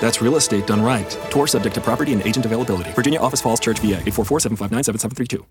[0.00, 1.10] That's real estate done right.
[1.30, 2.92] Tour subject to property and agent availability.
[2.92, 5.44] Virginia Office Falls Church, VA 844 759 7732.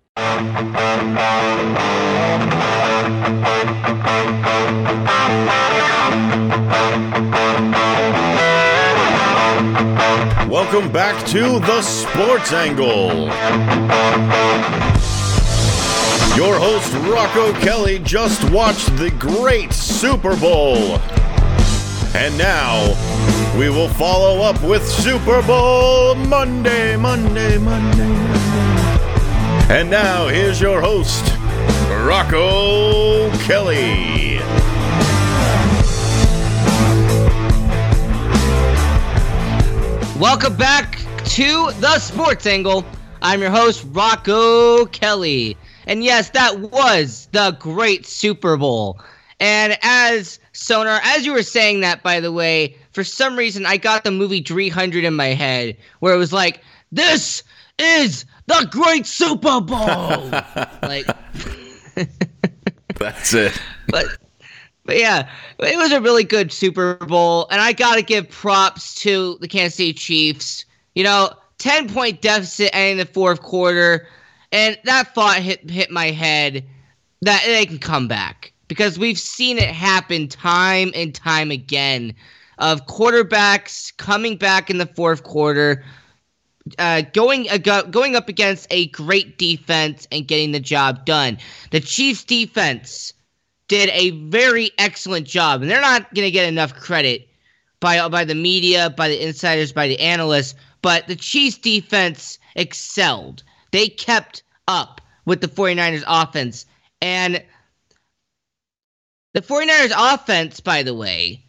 [10.50, 13.26] Welcome back to the Sports Angle.
[16.36, 20.98] Your host, Rocco Kelly, just watched the great Super Bowl.
[22.16, 22.94] And now,
[23.58, 28.44] we will follow up with Super Bowl Monday, Monday, Monday, Monday.
[29.70, 31.24] And now, here's your host,
[32.04, 34.40] Rocco Kelly.
[40.20, 42.84] Welcome back to the Sports Angle.
[43.22, 45.56] I'm your host, Rocco Kelly.
[45.86, 49.00] And yes, that was the great Super Bowl.
[49.40, 53.78] And as Sonar, as you were saying that, by the way, for some reason I
[53.78, 57.44] got the movie 300 in my head where it was like, this
[57.80, 60.30] is the great Super Bowl.
[60.84, 61.08] like,
[63.00, 63.60] That's it.
[63.88, 64.06] but
[64.86, 65.30] but yeah,
[65.60, 69.48] it was a really good Super Bowl, and I got to give props to the
[69.48, 70.66] Kansas City Chiefs.
[70.94, 74.08] You know, ten point deficit ending the fourth quarter,
[74.52, 76.66] and that thought hit hit my head
[77.22, 82.14] that they can come back because we've seen it happen time and time again
[82.58, 85.84] of quarterbacks coming back in the fourth quarter.
[86.80, 91.38] Uh, going uh, go, going up against a great defense and getting the job done.
[91.72, 93.14] The Chiefs defense
[93.68, 97.28] did a very excellent job, and they're not going to get enough credit
[97.82, 100.56] by by the media, by the insiders, by the analysts.
[100.82, 103.44] But the Chiefs defense excelled.
[103.72, 106.66] They kept up with the 49ers offense.
[107.02, 107.44] And
[109.34, 111.43] the 49ers offense, by the way,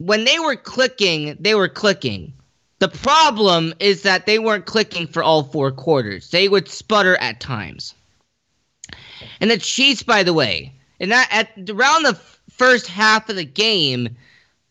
[0.00, 2.32] when they were clicking, they were clicking.
[2.78, 6.30] The problem is that they weren't clicking for all four quarters.
[6.30, 7.94] They would sputter at times.
[9.40, 12.18] And the Chiefs, by the way, and that at around the
[12.48, 14.16] first half of the game,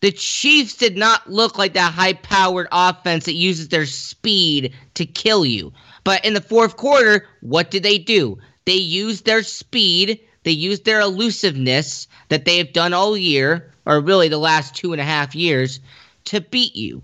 [0.00, 5.46] the Chiefs did not look like that high-powered offense that uses their speed to kill
[5.46, 5.72] you.
[6.02, 8.36] But in the fourth quarter, what did they do?
[8.64, 14.00] They used their speed, they used their elusiveness that they have done all year, or
[14.00, 15.80] really the last two and a half years,
[16.24, 17.02] to beat you.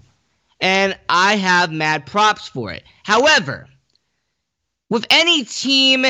[0.60, 2.82] And I have mad props for it.
[3.04, 3.68] However,
[4.88, 6.06] with any team,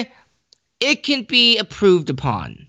[0.81, 2.67] it can be improved upon.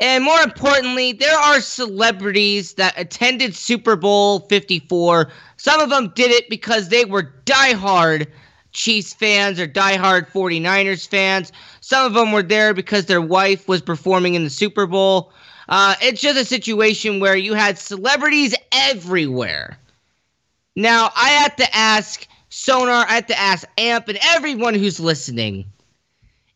[0.00, 5.30] And more importantly, there are celebrities that attended Super Bowl 54.
[5.58, 8.26] Some of them did it because they were diehard
[8.72, 11.52] Chiefs fans or diehard 49ers fans.
[11.82, 15.32] Some of them were there because their wife was performing in the Super Bowl.
[15.68, 19.78] Uh, it's just a situation where you had celebrities everywhere.
[20.74, 25.66] Now, I have to ask Sonar, I have to ask Amp, and everyone who's listening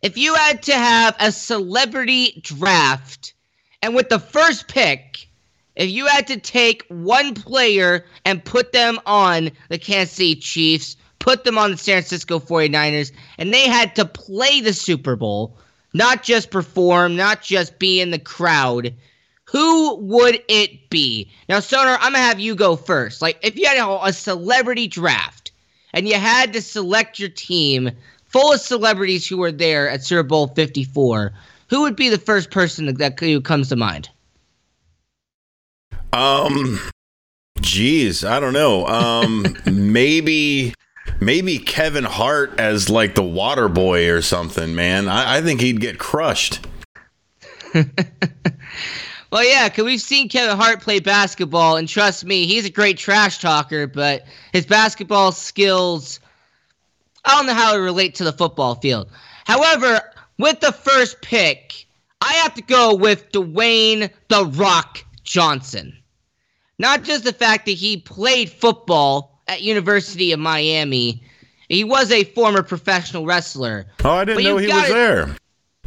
[0.03, 3.35] if you had to have a celebrity draft,
[3.83, 5.29] and with the first pick,
[5.75, 10.97] if you had to take one player and put them on the Kansas City Chiefs,
[11.27, 15.59] put them on the San Francisco 49ers, and they had to play the Super Bowl,
[15.93, 18.95] not just perform, not just be in the crowd,
[19.45, 21.29] who would it be?
[21.49, 23.23] Now, Sonar, I'm gonna have you go first.
[23.23, 25.51] Like, if you had a, celebrity draft
[25.93, 27.91] and you had to select your team
[28.29, 31.33] full of celebrities who were there at Super Bowl 54,
[31.71, 34.09] who would be the first person that, comes to mind?
[36.13, 36.79] Um,
[37.61, 38.87] geez, I don't know.
[38.87, 40.73] Um, maybe,
[41.21, 44.75] maybe Kevin Hart as like the water boy or something.
[44.75, 46.67] Man, I, I think he'd get crushed.
[49.33, 52.97] Well, yeah, because we've seen Kevin Hart play basketball, and trust me, he's a great
[52.97, 56.21] trash talker, but his basketball skills,
[57.25, 59.11] I don't know how to relate to the football field.
[59.45, 60.01] However,
[60.39, 61.87] with the first pick,
[62.21, 65.97] I have to go with Dwayne The Rock Johnson.
[66.79, 71.23] Not just the fact that he played football at University of Miami,
[71.69, 73.87] he was a former professional wrestler.
[74.05, 75.37] Oh, I didn't But know he was there.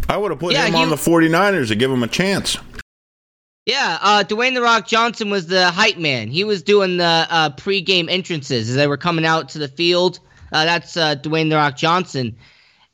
[0.08, 2.58] I would have put Yeah, him he- on the 49ers to give him a chance.
[3.66, 6.30] Yeah, uh, Dwayne the Rock Johnson was the hype man.
[6.30, 10.20] He was doing the uh, pregame entrances as they were coming out to the field.
[10.52, 12.36] Uh, that's uh, Dwayne the Rock Johnson.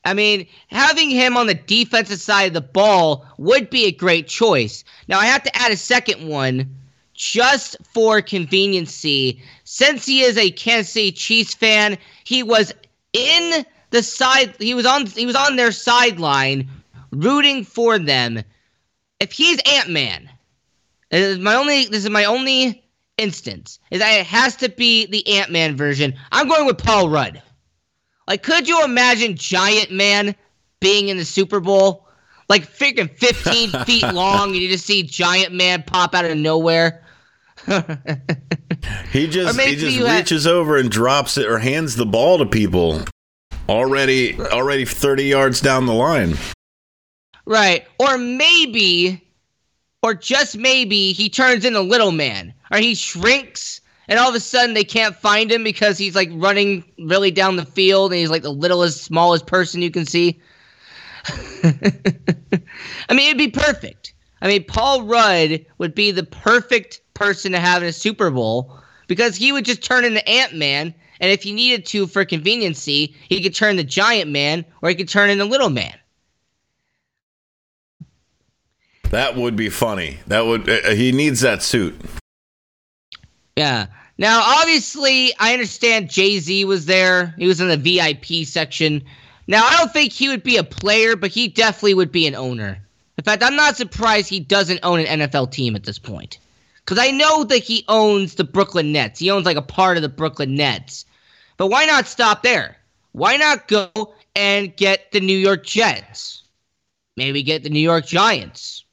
[0.04, 4.28] I mean, having him on the defensive side of the ball would be a great
[4.28, 4.84] choice.
[5.08, 6.76] Now, I have to add a second one
[7.16, 9.42] just for conveniency.
[9.64, 12.74] Since he is a Kansas City Chiefs fan, he was
[13.14, 16.70] in the side he was on he was on their sideline
[17.12, 18.44] rooting for them.
[19.20, 20.30] If he's Ant-Man,
[21.10, 22.84] this is my only this is my only
[23.18, 26.14] instance is that it has to be the Ant-Man version.
[26.32, 27.42] I'm going with Paul Rudd.
[28.28, 30.36] Like, could you imagine Giant Man
[30.80, 32.08] being in the Super Bowl?
[32.50, 37.05] Like, freaking 15 feet long, and you just see Giant Man pop out of nowhere.
[39.12, 42.46] he just he just reaches had, over and drops it or hands the ball to
[42.46, 43.02] people
[43.68, 46.36] already already 30 yards down the line.
[47.46, 47.86] Right.
[48.00, 49.22] Or maybe
[50.04, 54.40] or just maybe he turns into little man or he shrinks and all of a
[54.40, 58.30] sudden they can't find him because he's like running really down the field and he's
[58.30, 60.40] like the littlest, smallest person you can see.
[61.64, 61.74] I
[63.10, 64.14] mean, it'd be perfect.
[64.42, 68.78] I mean, Paul Rudd would be the perfect person to have in a Super Bowl
[69.08, 73.16] because he would just turn into Ant Man, and if he needed to for conveniency,
[73.28, 75.98] he could turn the Giant Man or he could turn into Little Man.
[79.10, 80.20] That would be funny.
[80.28, 81.96] That would uh, he needs that suit.
[83.56, 83.88] Yeah.
[84.18, 87.34] Now, obviously, I understand Jay Z was there.
[87.38, 89.04] He was in the VIP section.
[89.48, 92.36] Now, I don't think he would be a player, but he definitely would be an
[92.36, 92.80] owner.
[93.18, 96.40] In fact, I'm not surprised he doesn't own an NFL team at this point.
[96.86, 99.20] Because I know that he owns the Brooklyn Nets.
[99.20, 101.06] He owns like a part of the Brooklyn Nets.
[101.58, 102.78] But why not stop there?
[103.14, 103.90] Why not go
[104.36, 106.44] and get the New York Jets?
[107.18, 108.84] Maybe get the New York Giants.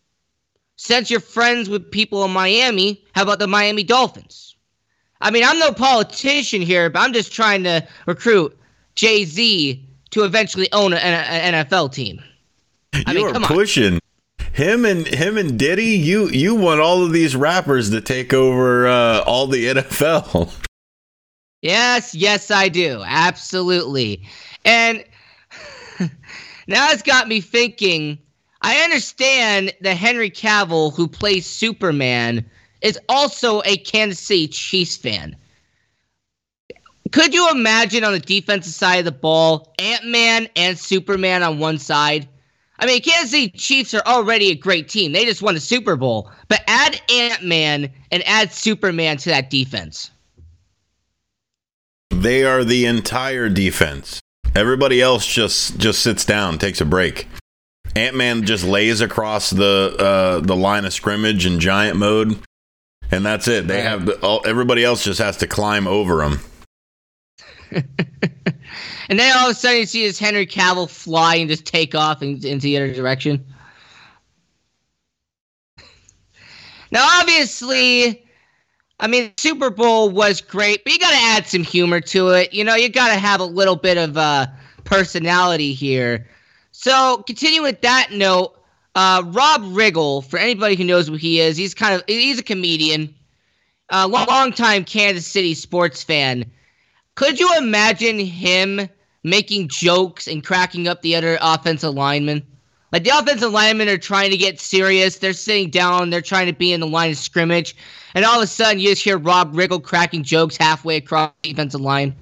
[0.77, 4.57] Since you're friends with people in Miami, how about the Miami Dolphins?
[5.21, 8.57] I mean, I'm no politician here, but I'm just trying to recruit
[8.95, 12.23] Jay Z to eventually own an, NFL team.
[12.93, 14.01] I you mean, are pushing on.
[14.53, 15.97] Him and him and Diddy.
[15.97, 20.53] You you want all of these rappers to take over uh, all the NFL.
[21.63, 23.03] Yes, yes, I do.
[23.07, 24.23] Absolutely.
[24.65, 25.05] And
[26.67, 28.19] now it's got me thinking.
[28.65, 32.49] I understand that Henry Cavill, who plays Superman,
[32.81, 35.37] is also a Kansas City Chiefs fan.
[37.11, 41.59] Could you imagine on the defensive side of the ball, Ant Man and Superman on
[41.59, 42.29] one side?
[42.83, 45.13] I mean, Kansas City Chiefs are already a great team.
[45.13, 46.29] They just won a Super Bowl.
[46.49, 50.11] But add Ant Man and add Superman to that defense.
[52.11, 54.21] They are the entire defense.
[54.57, 57.29] Everybody else just just sits down, takes a break.
[57.95, 62.37] Ant Man just lays across the uh, the line of scrimmage in giant mode,
[63.13, 63.69] and that's it.
[63.69, 66.41] They have the, all, everybody else just has to climb over them.
[69.09, 71.95] and then all of a sudden you see this Henry Cavill fly and just take
[71.95, 73.45] off in, into the other direction.
[76.91, 78.23] Now, obviously,
[79.01, 82.53] I mean, Super Bowl was great, but you got to add some humor to it.
[82.53, 84.47] You know, you got to have a little bit of uh,
[84.85, 86.29] personality here.
[86.73, 88.59] So, continue with that note,
[88.95, 92.43] uh, Rob Riggle, for anybody who knows who he is, he's kind of he's a
[92.43, 93.15] comedian,
[93.89, 96.45] a long, long time Kansas City sports fan.
[97.15, 98.89] Could you imagine him
[99.23, 102.43] making jokes and cracking up the other offensive linemen?
[102.93, 105.17] Like the offensive linemen are trying to get serious.
[105.17, 106.11] They're sitting down.
[106.11, 107.75] They're trying to be in the line of scrimmage.
[108.15, 111.51] And all of a sudden, you just hear Rob Riggle cracking jokes halfway across the
[111.51, 112.15] defensive line.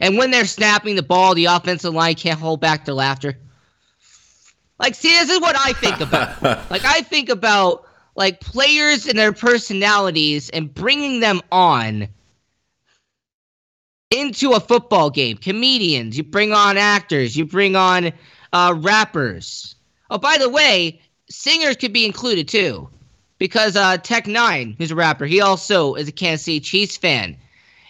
[0.00, 3.38] And when they're snapping the ball, the offensive line can't hold back their laughter.
[4.80, 6.42] Like, see, this is what I think about.
[6.70, 7.84] like, I think about
[8.16, 12.08] like players and their personalities and bringing them on
[14.12, 15.36] into a football game.
[15.36, 18.12] Comedians, you bring on actors, you bring on
[18.52, 19.74] uh, rappers.
[20.10, 22.88] Oh, by the way, singers could be included too,
[23.38, 27.36] because uh, Tech N9ne, who's a rapper, he also is a Kansas City Chiefs fan.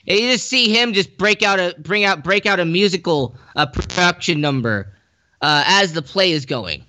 [0.07, 3.37] And you just see him just break out a bring out break out a musical
[3.55, 4.93] uh, production number
[5.41, 6.85] uh, as the play is going.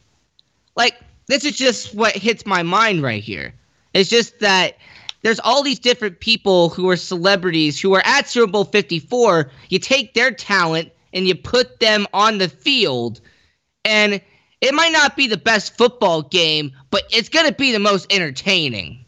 [0.75, 0.95] Like
[1.27, 3.53] this is just what hits my mind right here.
[3.93, 4.77] It's just that
[5.24, 9.50] there's all these different people who are celebrities who are at Super Bowl 54.
[9.70, 13.22] You take their talent and you put them on the field,
[13.86, 14.22] and
[14.62, 18.12] it might not be the best football game, but it's going to be the most
[18.12, 19.06] entertaining.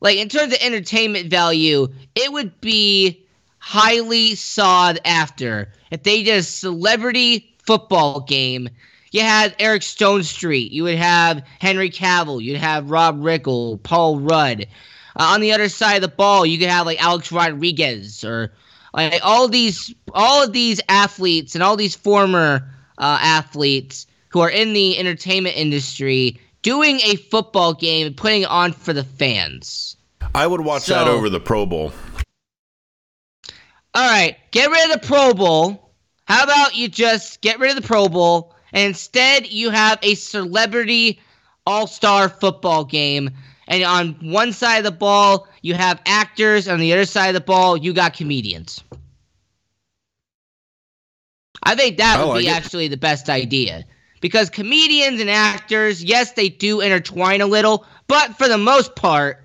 [0.00, 3.26] Like, in terms of entertainment value, it would be
[3.58, 8.68] highly sought after if they did a celebrity football game
[9.14, 14.66] you had Eric Stonestreet, you would have Henry Cavill, you'd have Rob Riggle, Paul Rudd.
[15.16, 18.52] Uh, on the other side of the ball, you could have like Alex Rodriguez or
[18.92, 22.68] like all these all of these athletes and all these former
[22.98, 28.48] uh, athletes who are in the entertainment industry doing a football game and putting it
[28.48, 29.96] on for the fans.
[30.34, 31.92] I would watch So- that over the Pro Bowl.
[33.96, 35.92] All right, get rid of the Pro Bowl.
[36.24, 40.14] How about you just get rid of the Pro Bowl and instead you have a
[40.16, 41.20] celebrity
[41.66, 43.30] all star football game.
[43.68, 46.68] And on one side of the ball, you have actors.
[46.68, 48.82] On the other side of the ball, you got comedians.
[51.62, 52.52] I think that would like be it.
[52.56, 53.84] actually the best idea.
[54.20, 59.42] Because comedians and actors, yes, they do intertwine a little, but for the most part,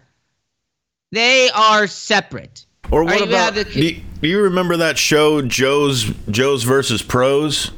[1.12, 2.66] they are separate.
[2.92, 3.54] Or what about?
[3.56, 7.72] the- do, you, do you remember that show, Joe's Joe's versus Pros?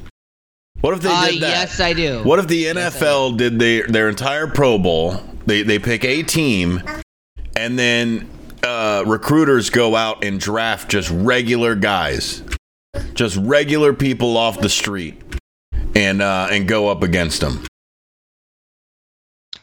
[0.81, 1.50] What if they Uh, did that?
[1.50, 2.24] yes, I do.
[2.24, 5.21] What if the NFL did their their entire Pro Bowl?
[5.45, 6.83] They they pick a team,
[7.55, 8.29] and then
[8.63, 12.43] uh, recruiters go out and draft just regular guys,
[13.13, 15.21] just regular people off the street,
[15.95, 17.65] and uh, and go up against them.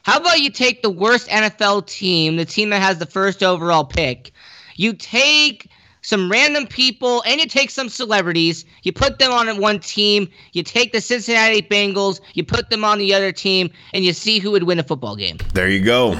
[0.02, 3.84] How about you take the worst NFL team, the team that has the first overall
[3.84, 4.32] pick?
[4.76, 5.68] You take
[6.08, 10.62] some random people and you take some celebrities, you put them on one team, you
[10.62, 14.50] take the Cincinnati Bengals, you put them on the other team, and you see who
[14.52, 15.36] would win a football game.
[15.52, 16.18] There you go,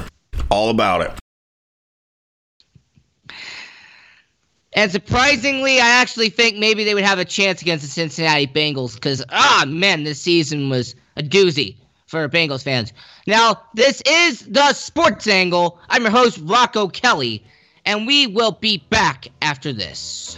[0.51, 1.13] all about it.
[4.75, 8.93] And surprisingly, I actually think maybe they would have a chance against the Cincinnati Bengals
[8.93, 12.93] because, ah, man, this season was a doozy for Bengals fans.
[13.27, 15.79] Now, this is the Sports Angle.
[15.89, 17.43] I'm your host, Rocco Kelly,
[17.89, 20.37] and we will be back after this.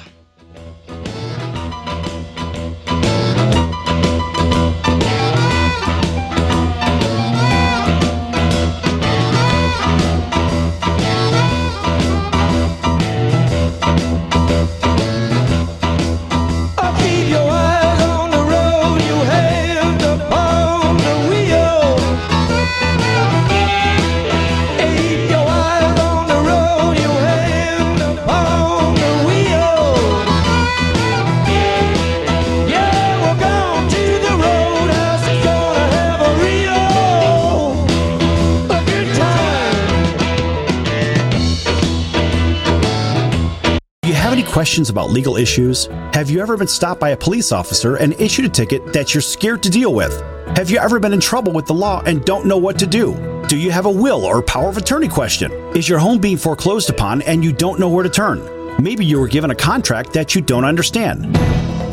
[44.61, 45.87] Questions about legal issues?
[46.13, 49.23] Have you ever been stopped by a police officer and issued a ticket that you're
[49.23, 50.13] scared to deal with?
[50.55, 53.15] Have you ever been in trouble with the law and don't know what to do?
[53.49, 55.51] Do you have a will or power of attorney question?
[55.75, 58.39] Is your home being foreclosed upon and you don't know where to turn?
[58.83, 61.35] Maybe you were given a contract that you don't understand.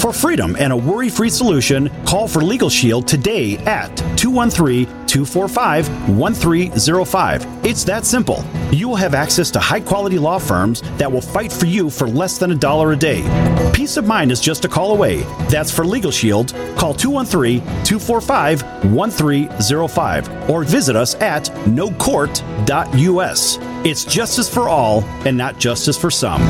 [0.01, 6.15] For freedom and a worry free solution, call for Legal Shield today at 213 245
[6.17, 7.65] 1305.
[7.65, 8.43] It's that simple.
[8.71, 12.07] You will have access to high quality law firms that will fight for you for
[12.07, 13.23] less than a dollar a day.
[13.73, 15.23] Peace of mind is just a call away.
[15.49, 16.53] That's for Legal Shield.
[16.77, 18.61] Call 213 245
[18.93, 23.57] 1305 or visit us at nocourt.us.
[23.85, 26.41] It's justice for all and not justice for some.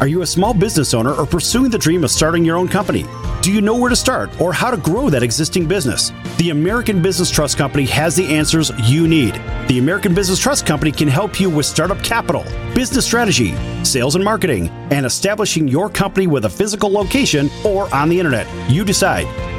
[0.00, 3.04] Are you a small business owner or pursuing the dream of starting your own company?
[3.42, 6.12] Do you know where to start or how to grow that existing business?
[6.36, 9.32] The American Business Trust Company has the answers you need.
[9.66, 12.44] The American Business Trust Company can help you with startup capital,
[12.74, 18.10] business strategy, sales and marketing, and establishing your company with a physical location or on
[18.10, 18.46] the internet.
[18.70, 19.49] You decide.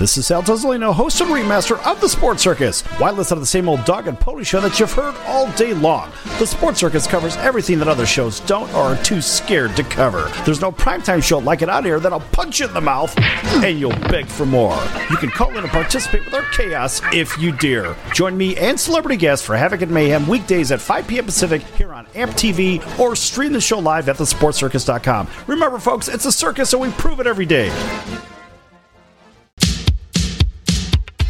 [0.00, 2.80] This is Sal Tozolino, host and remaster of the Sports Circus.
[2.96, 5.74] Why listen to the same old dog and pony show that you've heard all day
[5.74, 6.10] long?
[6.38, 10.32] The Sports Circus covers everything that other shows don't or are too scared to cover.
[10.46, 13.14] There's no primetime show like it out here that'll punch you in the mouth
[13.62, 14.82] and you'll beg for more.
[15.10, 17.94] You can call in and participate with our chaos if you dare.
[18.14, 21.26] Join me and celebrity guests for Havoc and Mayhem weekdays at 5 p.m.
[21.26, 25.28] Pacific here on AMP TV or stream the show live at thesportcircus.com.
[25.46, 27.68] Remember, folks, it's a circus and we prove it every day.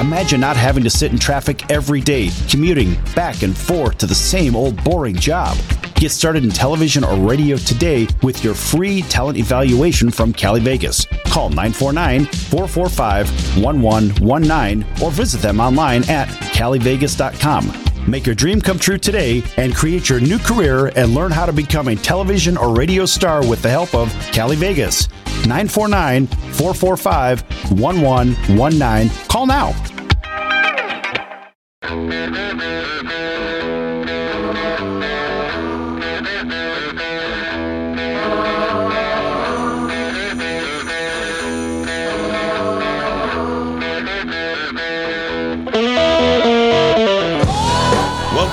[0.00, 4.14] Imagine not having to sit in traffic every day, commuting back and forth to the
[4.14, 5.58] same old boring job.
[5.96, 11.04] Get started in television or radio today with your free talent evaluation from Cali Vegas.
[11.26, 17.89] Call 949 445 1119 or visit them online at calivegas.com.
[18.06, 21.52] Make your dream come true today and create your new career and learn how to
[21.52, 25.08] become a television or radio star with the help of Cali Vegas.
[25.46, 27.42] 949 445
[27.72, 29.28] 1119.
[29.28, 29.74] Call now.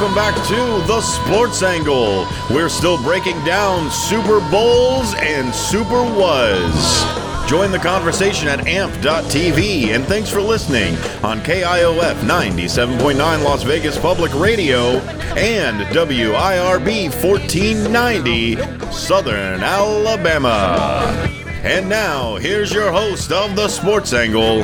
[0.08, 2.26] Welcome back to the Sports Angle.
[2.50, 7.04] We're still breaking down Super Bowls and Super Was.
[7.50, 10.96] Join the conversation at amp.tv and thanks for listening
[11.26, 15.00] on KIOF 97.9 Las Vegas Public Radio
[15.36, 18.56] and WIRB 1490
[18.94, 21.30] Southern Alabama.
[21.64, 24.64] And now, here's your host of the Sports Angle,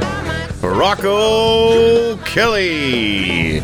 [0.62, 3.60] Rocco Kelly.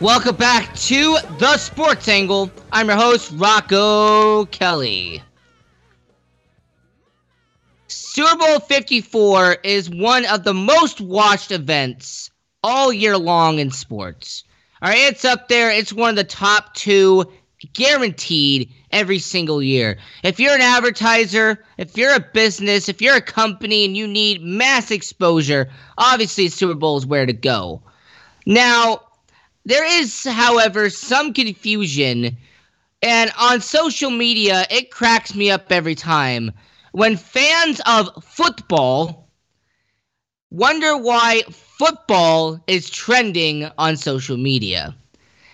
[0.00, 2.50] Welcome back to the Sports Angle.
[2.70, 5.22] I'm your host, Rocco Kelly.
[7.88, 12.30] Super Bowl 54 is one of the most watched events
[12.62, 14.44] all year long in sports.
[14.82, 15.70] All right, it's up there.
[15.70, 17.24] It's one of the top two,
[17.72, 19.96] guaranteed every single year.
[20.22, 24.42] If you're an advertiser, if you're a business, if you're a company and you need
[24.42, 27.80] mass exposure, obviously Super Bowl is where to go.
[28.44, 29.00] Now,
[29.66, 32.36] there is, however, some confusion,
[33.02, 36.52] and on social media, it cracks me up every time
[36.92, 39.28] when fans of football
[40.50, 44.94] wonder why football is trending on social media.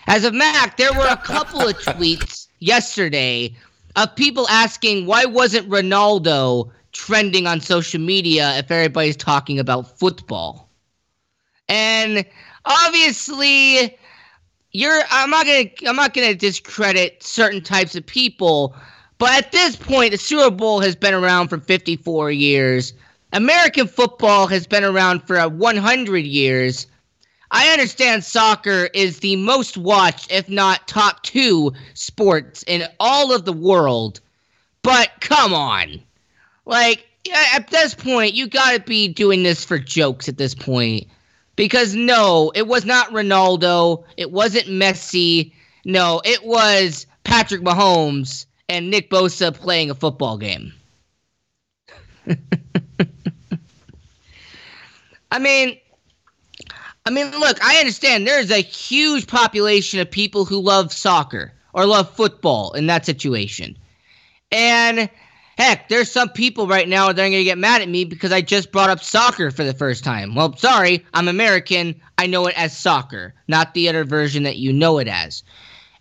[0.06, 3.56] As of Mac, there were a couple of tweets yesterday
[3.96, 10.68] of people asking why wasn't Ronaldo trending on social media if everybody's talking about football.
[11.66, 12.26] And
[12.66, 13.98] obviously
[14.72, 18.74] you're I'm not gonna I'm not gonna discredit certain types of people,
[19.18, 22.94] but at this point the Super Bowl has been around for 54 years.
[23.32, 26.86] American football has been around for 100 years.
[27.50, 33.44] I understand soccer is the most watched, if not top two, sports in all of
[33.44, 34.20] the world.
[34.82, 36.00] But come on.
[36.64, 37.06] Like,
[37.54, 41.06] at this point, you gotta be doing this for jokes at this point.
[41.62, 44.02] Because no, it was not Ronaldo.
[44.16, 45.52] It wasn't Messi.
[45.84, 50.72] No, it was Patrick Mahomes and Nick Bosa playing a football game.
[55.30, 55.78] I mean,
[57.06, 61.86] I mean, look, I understand there's a huge population of people who love soccer or
[61.86, 63.78] love football in that situation.
[64.50, 65.08] And
[65.62, 68.32] heck, there's some people right now that are going to get mad at me because
[68.32, 70.34] I just brought up soccer for the first time.
[70.34, 72.00] Well, sorry, I'm American.
[72.18, 75.42] I know it as soccer, not the other version that you know it as.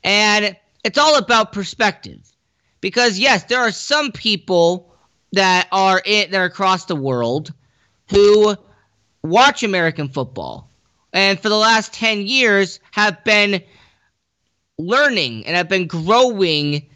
[0.04, 2.20] And it's all about perspective.
[2.82, 4.92] Because yes, there are some people
[5.34, 7.54] that are in, that are across the world
[8.10, 8.56] who
[9.24, 10.70] watch American football
[11.14, 13.62] and for the last 10 years have been
[14.78, 16.90] learning and have been growing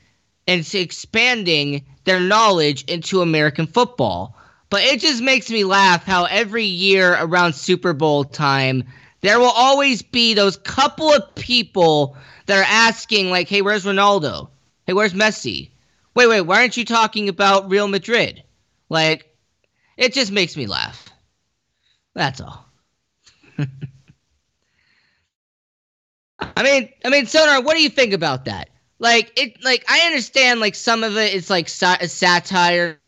[0.48, 4.38] and expanding their knowledge into American football.
[4.70, 8.84] But it just makes me laugh how every year around Super Bowl time,
[9.22, 14.50] there will always be those couple of people that are asking, like, hey, where's Ronaldo?
[14.86, 15.72] Hey, where's Messi?
[16.16, 18.44] Wait, wait, why aren't you talking about Real Madrid?
[18.90, 19.36] Like,
[19.98, 21.10] it just makes me laugh.
[22.14, 22.66] That's all.
[26.40, 28.70] I mean, I mean, Sonar, what do you think about that?
[29.00, 33.00] Like it, like I understand, like some of it is like sa- satire,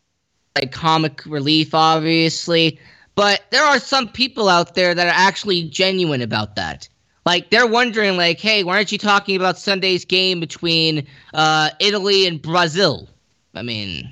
[0.54, 2.78] like comic relief, obviously,
[3.14, 6.88] but there are some people out there that are actually genuine about that.
[7.24, 12.26] Like they're wondering, like, hey, why aren't you talking about Sunday's game between uh, Italy
[12.26, 13.08] and Brazil?
[13.54, 14.10] I mean,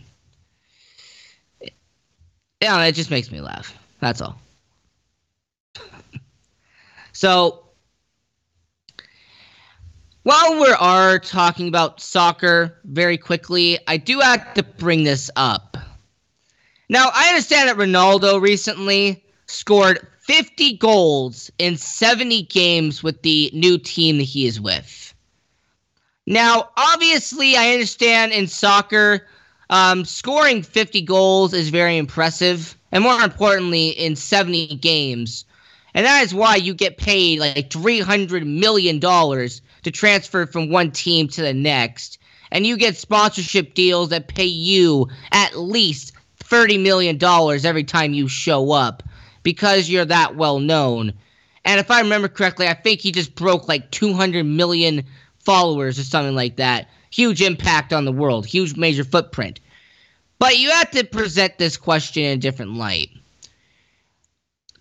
[2.60, 3.78] yeah, it just makes me laugh.
[4.00, 4.38] That's all.
[7.12, 7.65] so
[10.26, 15.76] while we are talking about soccer very quickly, I do have to bring this up.
[16.88, 23.78] Now, I understand that Ronaldo recently scored 50 goals in 70 games with the new
[23.78, 25.14] team that he is with.
[26.26, 29.28] Now, obviously, I understand in soccer,
[29.70, 35.44] Um, scoring 50 goals is very impressive, and more importantly, in 70 games.
[35.94, 39.00] And that is why you get paid like $300 million
[39.86, 42.18] to transfer from one team to the next.
[42.50, 47.22] And you get sponsorship deals that pay you at least $30 million
[47.64, 49.04] every time you show up
[49.44, 51.12] because you're that well known.
[51.64, 55.04] And if I remember correctly, I think he just broke like 200 million
[55.38, 56.88] followers or something like that.
[57.12, 59.60] Huge impact on the world, huge major footprint.
[60.40, 63.10] But you have to present this question in a different light.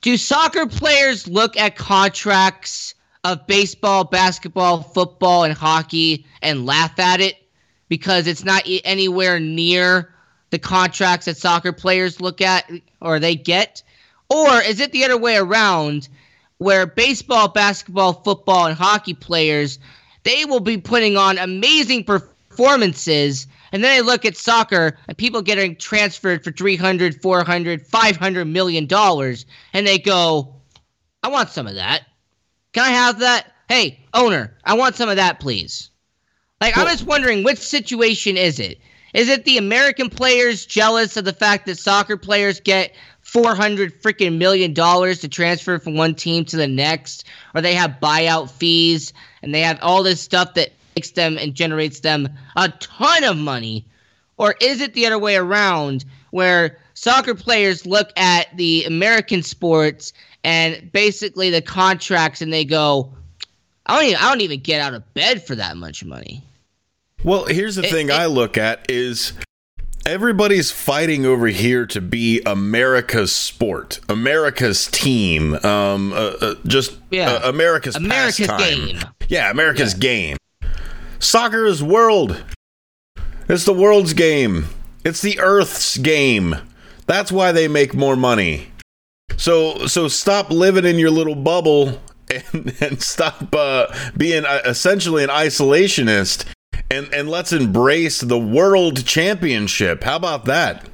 [0.01, 7.19] Do soccer players look at contracts of baseball, basketball, football, and hockey and laugh at
[7.19, 7.35] it
[7.89, 10.13] because it's not anywhere near
[10.51, 12.69] the contracts that soccer players look at
[13.01, 13.81] or they get?
[14.29, 16.07] Or is it the other way around
[16.59, 19.79] where baseball, basketball, football, and hockey players
[20.21, 25.41] they will be putting on amazing performances and then they look at soccer and people
[25.41, 30.55] getting transferred for 300, 400, 500 million dollars and they go,
[31.23, 32.05] "I want some of that.
[32.75, 33.53] Can I have that?
[33.69, 35.91] Hey, owner, I want some of that, please."
[36.59, 38.81] Like I'm just wondering which situation is it?
[39.13, 44.37] Is it the American players jealous of the fact that soccer players get 400 freaking
[44.37, 49.13] million dollars to transfer from one team to the next or they have buyout fees
[49.41, 53.37] and they have all this stuff that makes them and generates them a ton of
[53.37, 53.85] money?
[54.37, 60.11] Or is it the other way around where soccer players look at the American sports
[60.43, 63.11] and basically the contracts and they go,
[63.85, 66.43] I don't even, I don't even get out of bed for that much money.
[67.23, 69.33] Well, here's the It- thing it- I look at is
[70.05, 77.31] everybody's fighting over here to be America's sport, America's team, um, uh, uh, just Yeah.
[77.33, 78.85] uh, America's America's pastime.
[78.87, 78.99] game.
[79.27, 80.37] Yeah, America's game.
[81.19, 82.43] Soccer is world.
[83.49, 84.65] It's the world's game.
[85.03, 86.55] It's the Earth's game.
[87.07, 88.67] That's why they make more money.
[89.37, 93.87] So so stop living in your little bubble and and stop uh,
[94.17, 96.45] being uh, essentially an isolationist
[96.89, 100.03] and and let's embrace the world championship.
[100.03, 100.87] How about that?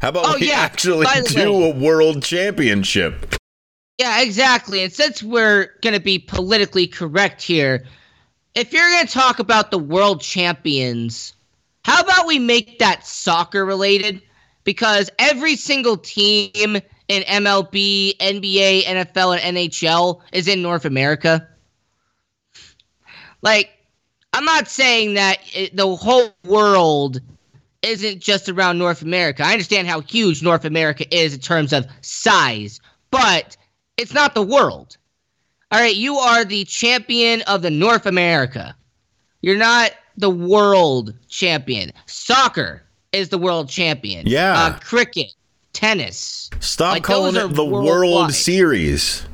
[0.00, 0.60] How about Oh, we yeah.
[0.60, 3.34] actually do way- a world championship?
[3.98, 4.82] Yeah, exactly.
[4.82, 7.84] And since we're going to be politically correct here,
[8.56, 11.32] if you're going to talk about the world champions,
[11.84, 14.20] how about we make that soccer related?
[14.64, 21.46] Because every single team in MLB, NBA, NFL, and NHL is in North America.
[23.42, 23.70] Like,
[24.32, 27.20] I'm not saying that it, the whole world
[27.82, 29.44] isn't just around North America.
[29.44, 33.56] I understand how huge North America is in terms of size, but
[33.96, 34.96] it's not the world.
[35.70, 38.74] All right, you are the champion of the North America.
[39.42, 41.92] You're not the world champion.
[42.06, 42.82] Soccer
[43.14, 44.26] is the world champion.
[44.26, 44.52] Yeah.
[44.54, 45.32] Uh, cricket,
[45.72, 46.50] tennis.
[46.60, 48.32] Stop Like, calling it the World.
[48.32, 49.24] Series.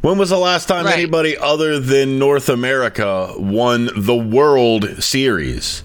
[0.00, 0.94] When was the last time Right.
[0.94, 5.84] anybody other than North America won the World Series?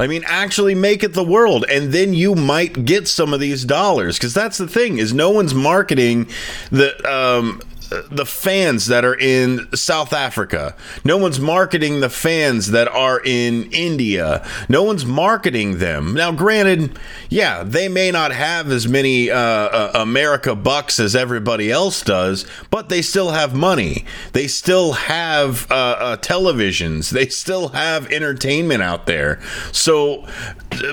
[0.00, 3.64] I mean, actually make it the world, and then you might get some of these
[3.64, 4.16] dollars.
[4.16, 6.28] Because that's the thing is, no one's marketing
[6.70, 10.74] the um, the fans that are in South Africa.
[11.04, 14.46] No one's marketing the fans that are in India.
[14.68, 16.14] No one's marketing them.
[16.14, 16.98] Now, granted,
[17.28, 22.46] yeah, they may not have as many uh, uh, America bucks as everybody else does,
[22.70, 24.04] but they still have money.
[24.32, 27.10] They still have uh, uh, televisions.
[27.10, 29.40] They still have entertainment out there.
[29.72, 30.26] So,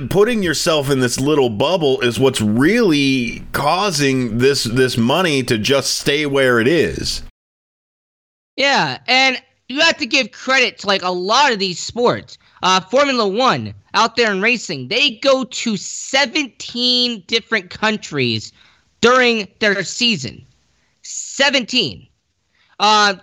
[0.10, 5.96] putting yourself in this little bubble is what's really causing this this money to just
[5.96, 7.24] stay where it is.
[8.56, 12.38] Yeah, and you have to give credit to like a lot of these sports.
[12.64, 18.52] Uh, Formula One out there in racing, they go to 17 different countries
[19.02, 20.46] during their season.
[21.04, 22.08] 17.
[22.80, 23.16] Uh,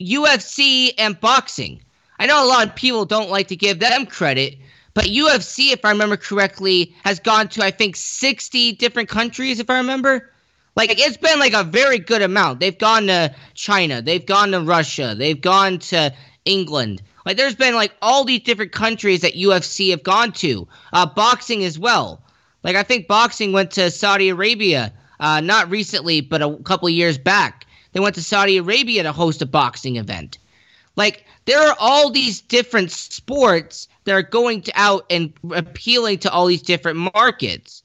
[0.00, 1.82] UFC and boxing.
[2.18, 4.56] I know a lot of people don't like to give them credit,
[4.94, 9.70] but UFC, if I remember correctly, has gone to I think 60 different countries, if
[9.70, 10.30] I remember.
[10.76, 12.60] Like it's been like a very good amount.
[12.60, 16.12] They've gone to China, they've gone to Russia, they've gone to
[16.44, 17.02] England.
[17.26, 20.66] Like there's been like all these different countries that UFC have gone to.
[20.92, 22.22] Uh, boxing as well.
[22.62, 27.18] Like I think boxing went to Saudi Arabia, uh, not recently, but a couple years
[27.18, 27.66] back.
[27.92, 30.38] They went to Saudi Arabia to host a boxing event.
[30.96, 36.30] Like there are all these different sports that are going to out and appealing to
[36.30, 37.82] all these different markets.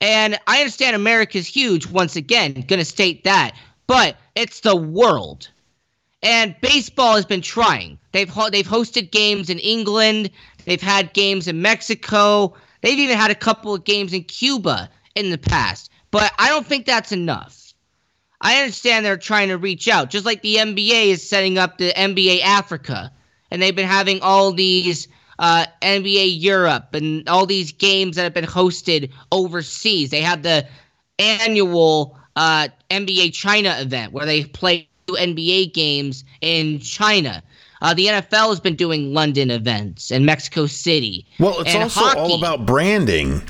[0.00, 3.52] And I understand America's huge, once again, going to state that,
[3.86, 5.48] but it's the world.
[6.22, 7.98] And baseball has been trying.
[8.12, 10.30] They've ho- they've hosted games in England,
[10.64, 15.30] they've had games in Mexico, They've even had a couple of games in Cuba in
[15.30, 17.72] the past, but I don't think that's enough.
[18.42, 21.94] I understand they're trying to reach out, just like the NBA is setting up the
[21.94, 23.10] NBA Africa,
[23.50, 28.34] and they've been having all these uh, NBA Europe and all these games that have
[28.34, 30.10] been hosted overseas.
[30.10, 30.66] They have the
[31.18, 37.42] annual uh, NBA China event where they play NBA games in China.
[37.82, 41.26] Uh, the NFL has been doing London events and Mexico City.
[41.38, 43.42] Well, it's And also hockey- all about branding.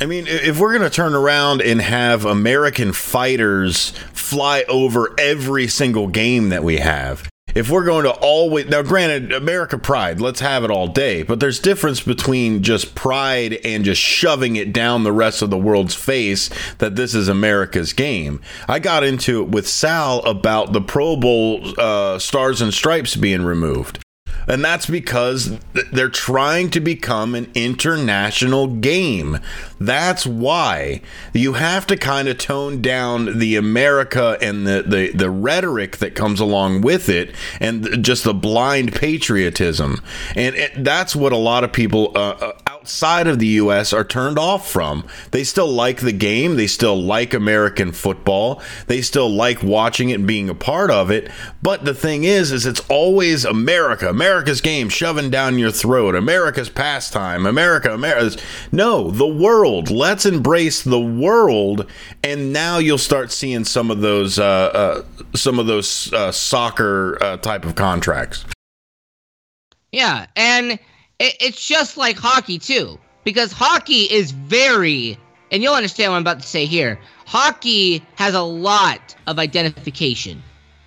[0.00, 5.68] I mean, if we're going to turn around and have American fighters fly over every
[5.68, 10.40] single game that we have, if we're going to always now, granted, America Pride, let's
[10.40, 15.04] have it all day, but there's difference between just pride and just shoving it down
[15.04, 18.40] the rest of the world's face that this is America's game.
[18.68, 23.42] I got into it with Sal about the Pro Bowl uh, stars and stripes being
[23.42, 24.03] removed.
[24.46, 25.58] And that's because
[25.92, 29.38] they're trying to become an international game.
[29.80, 31.00] That's why
[31.32, 36.14] you have to kind of tone down the America and the, the, the rhetoric that
[36.14, 40.02] comes along with it and just the blind patriotism.
[40.34, 43.92] And it, that's what a lot of people uh, uh, outside of the U.S.
[43.92, 45.06] are turned off from.
[45.30, 50.14] They still like the game, they still like American football, they still like watching it
[50.14, 51.30] and being a part of it.
[51.62, 56.16] But the thing is, is it's always America, America, America's game shoving down your throat,
[56.16, 58.36] America's pastime, America, America's.
[58.72, 59.92] No, the world.
[59.92, 61.88] Let's embrace the world,
[62.24, 65.02] and now you'll start seeing some of those, uh, uh,
[65.36, 68.44] some of those uh, soccer uh, type of contracts.
[69.92, 70.72] Yeah, and
[71.20, 75.16] it, it's just like hockey too, because hockey is very,
[75.52, 76.98] and you'll understand what I'm about to say here.
[77.24, 80.42] Hockey has a lot of identification.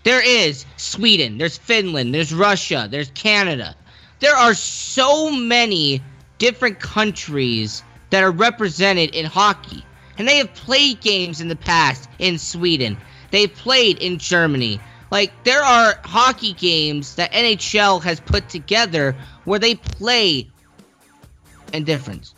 [0.07, 3.75] There is Sweden, there's Finland, there's Russia, there's Canada.
[4.21, 6.01] There are so many
[6.37, 9.83] different countries that are represented in hockey.
[10.17, 12.95] And they have played games in the past in Sweden.
[13.31, 14.79] They've played in Germany.
[15.11, 20.47] Like there are hockey games that NHL has put together where they play
[21.73, 22.33] in difference.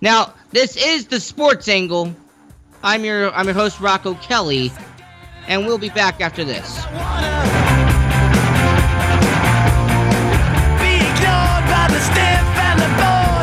[0.00, 2.14] Now, this is the sports angle.
[2.82, 4.72] I'm your I'm your host Rocco Kelly,
[5.48, 6.76] and we'll be back after this.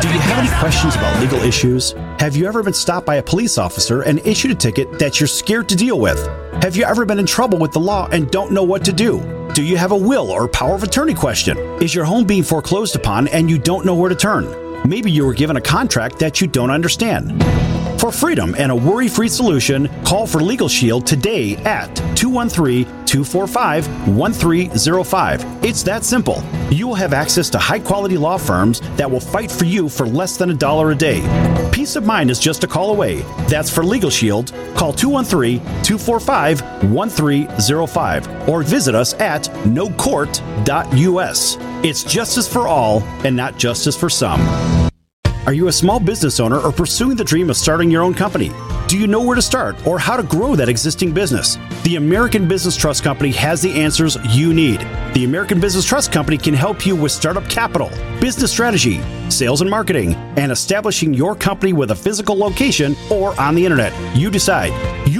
[0.00, 1.92] Do you have any questions about legal issues?
[2.18, 5.26] Have you ever been stopped by a police officer and issued a ticket that you're
[5.26, 6.18] scared to deal with?
[6.62, 9.20] Have you ever been in trouble with the law and don't know what to do?
[9.52, 11.58] Do you have a will or power of attorney question?
[11.82, 14.44] Is your home being foreclosed upon and you don't know where to turn?
[14.88, 17.42] Maybe you were given a contract that you don't understand.
[18.06, 24.16] For freedom and a worry free solution, call for Legal Shield today at 213 245
[24.16, 25.64] 1305.
[25.64, 26.40] It's that simple.
[26.70, 30.06] You will have access to high quality law firms that will fight for you for
[30.06, 31.20] less than a dollar a day.
[31.72, 33.22] Peace of mind is just a call away.
[33.48, 34.52] That's for Legal Shield.
[34.76, 36.60] Call 213 245
[36.92, 41.56] 1305 or visit us at nocourt.us.
[41.84, 44.85] It's justice for all and not justice for some.
[45.46, 48.50] Are you a small business owner or pursuing the dream of starting your own company?
[48.88, 51.56] Do you know where to start or how to grow that existing business?
[51.84, 54.80] The American Business Trust Company has the answers you need.
[55.14, 59.70] The American Business Trust Company can help you with startup capital, business strategy, sales and
[59.70, 63.92] marketing, and establishing your company with a physical location or on the internet.
[64.16, 64.72] You decide.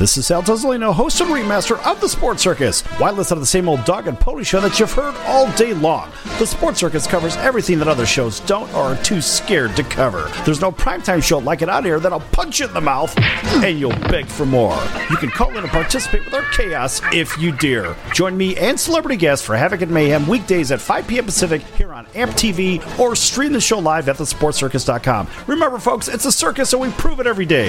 [0.00, 2.80] This is Sal Tuzolino, host and remaster of the Sports Circus.
[2.96, 5.74] Why listen to the same old dog and pony show that you've heard all day
[5.74, 6.10] long?
[6.38, 10.32] The Sports Circus covers everything that other shows don't or are too scared to cover.
[10.46, 13.14] There's no primetime show like it out here that'll punch you in the mouth
[13.62, 14.82] and you'll beg for more.
[15.10, 17.94] You can call in and participate with our chaos if you dare.
[18.14, 21.26] Join me and celebrity guests for Havoc and Mayhem weekdays at 5 p.m.
[21.26, 25.28] Pacific here on AMP TV or stream the show live at thesportcircus.com.
[25.46, 27.68] Remember, folks, it's a circus and we prove it every day.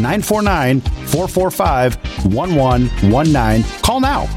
[0.00, 3.82] 949 445 1119.
[3.82, 4.28] Call now.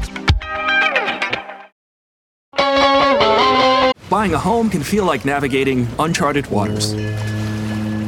[4.10, 6.94] Buying a home can feel like navigating uncharted waters.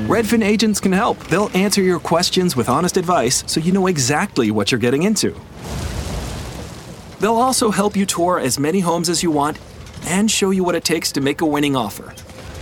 [0.07, 1.19] Redfin agents can help.
[1.29, 5.39] They'll answer your questions with honest advice so you know exactly what you're getting into.
[7.21, 9.59] They'll also help you tour as many homes as you want
[10.07, 12.15] and show you what it takes to make a winning offer.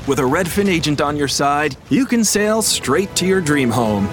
[0.08, 4.08] With a Redfin agent on your side, you can sail straight to your dream home.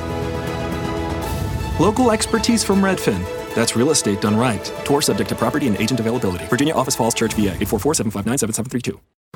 [1.79, 3.21] Local expertise from Redfin.
[3.53, 4.63] That's real estate done right.
[4.85, 6.45] Tour subject to property and agent availability.
[6.45, 9.14] Virginia Office Falls Church, VA 844 759 7732.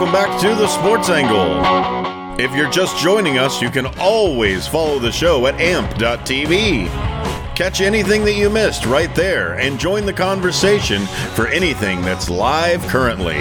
[0.00, 2.42] Welcome back to the Sports Angle.
[2.42, 6.86] If you're just joining us, you can always follow the show at amp.tv.
[7.54, 12.80] Catch anything that you missed right there and join the conversation for anything that's live
[12.86, 13.36] currently.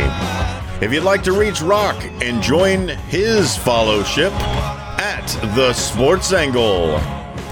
[0.85, 6.99] If you'd like to reach Rock and join his followship at the Sports Angle.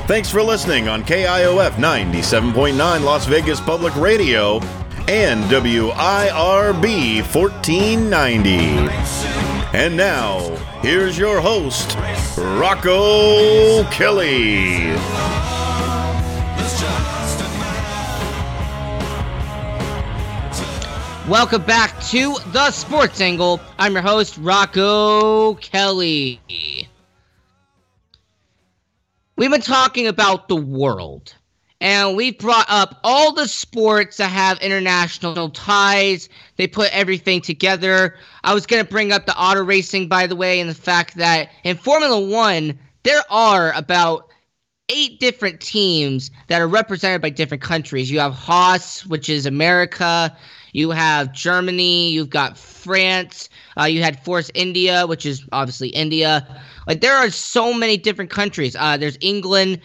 [0.07, 4.59] Thanks for listening on KIOF 97.9 Las Vegas Public Radio
[5.07, 8.49] and WIRB 1490.
[9.77, 10.39] And now,
[10.81, 11.97] here's your host,
[12.37, 14.87] Rocco Kelly.
[21.29, 23.61] Welcome back to the Sports Angle.
[23.79, 26.41] I'm your host, Rocco Kelly.
[29.37, 31.35] We've been talking about the world,
[31.79, 36.27] and we've brought up all the sports that have international ties.
[36.55, 38.15] They put everything together.
[38.43, 41.15] I was going to bring up the auto racing, by the way, and the fact
[41.15, 44.29] that in Formula One, there are about
[44.89, 48.09] eight different teams that are represented by different countries.
[48.09, 50.35] You have Haas, which is America.
[50.73, 52.09] You have Germany.
[52.09, 53.49] You've got France.
[53.79, 56.47] Uh, you had Force India, which is obviously India.
[56.87, 58.75] Like there are so many different countries.
[58.75, 59.81] Uh, there's England.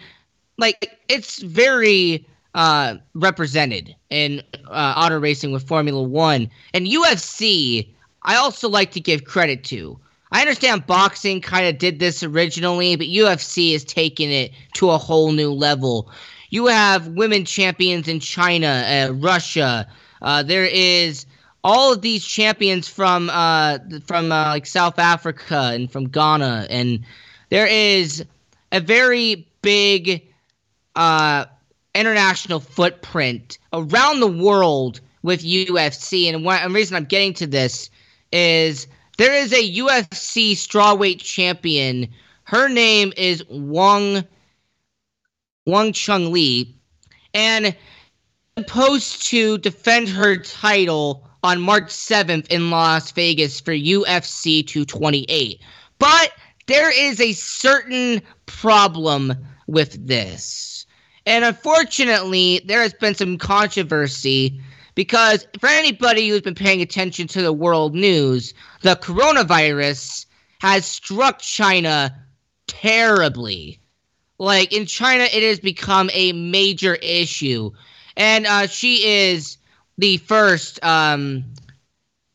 [0.59, 7.89] Like it's very uh, represented in uh, auto racing with Formula One and UFC.
[8.23, 9.99] I also like to give credit to.
[10.31, 14.99] I understand boxing kind of did this originally, but UFC is taking it to a
[14.99, 16.11] whole new level.
[16.51, 19.87] You have women champions in China, uh, Russia.
[20.23, 21.27] Uh, there is
[21.65, 27.01] all of these champions from uh, from uh, like South Africa and from Ghana, and
[27.51, 28.25] there is
[28.73, 30.23] a very big
[30.97, 31.47] uh,
[31.95, 36.33] international footprint around the world with UFC.
[36.33, 37.91] And one reason I'm getting to this
[38.33, 38.87] is
[39.19, 42.09] there is a UFC strawweight champion.
[42.45, 44.25] Her name is Wang
[45.65, 46.75] Wang Chung Lee,
[47.35, 47.77] and
[48.59, 55.61] supposed to defend her title on March 7th in Las Vegas for UFC 228.
[55.99, 56.33] But
[56.67, 59.35] there is a certain problem
[59.67, 60.72] with this.
[61.27, 64.61] And unfortunately, there has been some controversy
[64.95, 70.27] because for anybody who's been paying attention to the world news, the coronavirus
[70.61, 72.15] has struck China
[72.67, 73.81] terribly.
[74.39, 77.71] Like in China, it has become a major issue.
[78.17, 79.59] And uh, she is
[79.99, 81.45] the first um,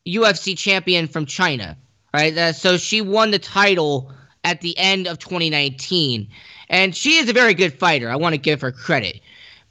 [0.07, 1.77] UFC champion from China,
[2.13, 2.35] right?
[2.37, 4.11] Uh, so she won the title
[4.43, 6.29] at the end of 2019,
[6.69, 8.09] and she is a very good fighter.
[8.09, 9.21] I want to give her credit.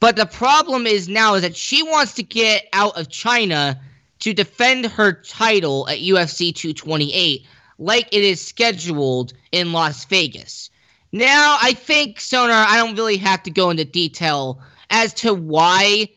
[0.01, 3.81] But the problem is now is that she wants to get out of China
[4.21, 7.47] to defend her title at UFC 228,
[7.79, 10.71] like it is scheduled in Las Vegas.
[11.13, 16.09] Now, I think Sonar, I don't really have to go into detail as to why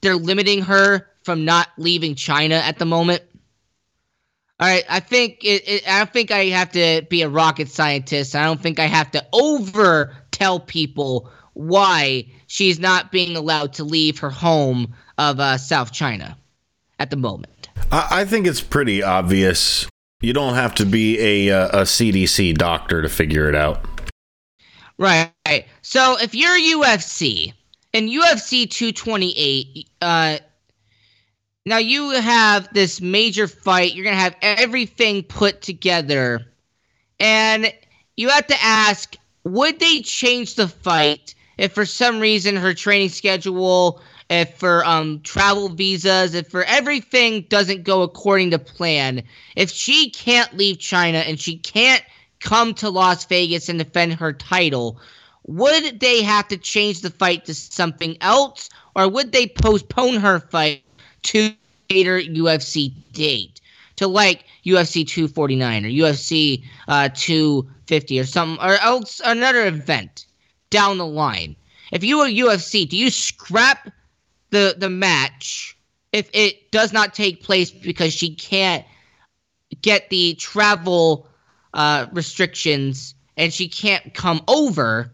[0.00, 3.22] they're limiting her from not leaving China at the moment.
[4.60, 7.68] All right, I think it, it, I don't think I have to be a rocket
[7.68, 8.36] scientist.
[8.36, 13.84] I don't think I have to over tell people why she's not being allowed to
[13.84, 16.36] leave her home of uh, South China
[16.98, 17.68] at the moment.
[17.92, 19.86] I, I think it's pretty obvious.
[20.20, 23.84] You don't have to be a, uh, a CDC doctor to figure it out.
[24.98, 25.32] Right.
[25.82, 27.52] So if you're UFC
[27.92, 30.38] in UFC 228, uh,
[31.66, 33.94] now you have this major fight.
[33.94, 36.44] You're gonna have everything put together,
[37.18, 37.72] and
[38.16, 43.10] you have to ask: Would they change the fight if, for some reason, her training
[43.10, 49.22] schedule, if for um travel visas, if for everything doesn't go according to plan,
[49.54, 52.02] if she can't leave China and she can't
[52.40, 54.98] come to Las Vegas and defend her title,
[55.46, 60.40] would they have to change the fight to something else, or would they postpone her
[60.40, 60.82] fight
[61.22, 61.50] to
[61.90, 63.60] later UFC date?
[63.96, 67.08] To like UFC 249 or UFC uh,
[67.86, 70.26] 250 or something, or else another event
[70.70, 71.56] down the line.
[71.92, 73.90] If you were UFC, do you scrap
[74.50, 75.76] the the match
[76.12, 78.84] if it does not take place because she can't
[79.82, 81.26] get the travel
[81.74, 85.12] uh, restrictions and she can't come over,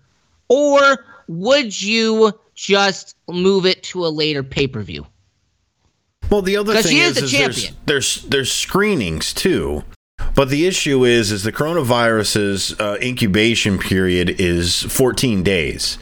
[0.48, 5.06] or would you just move it to a later pay per view?
[6.30, 7.80] Well, the other thing she is, is is there's, champion.
[7.86, 9.84] there's there's screenings too,
[10.35, 15.99] but the issue is is the coronavirus's uh, incubation period is 14 days.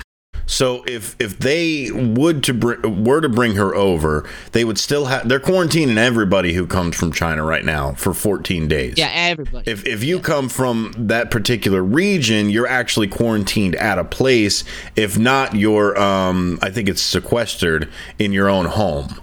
[0.48, 5.04] So if if they would to br- were to bring her over, they would still
[5.04, 8.94] have they're quarantining everybody who comes from China right now for 14 days.
[8.96, 9.70] Yeah, everybody.
[9.70, 14.64] If, if you come from that particular region, you're actually quarantined at a place.
[14.96, 19.20] If not, you're, um, I think it's sequestered in your own home.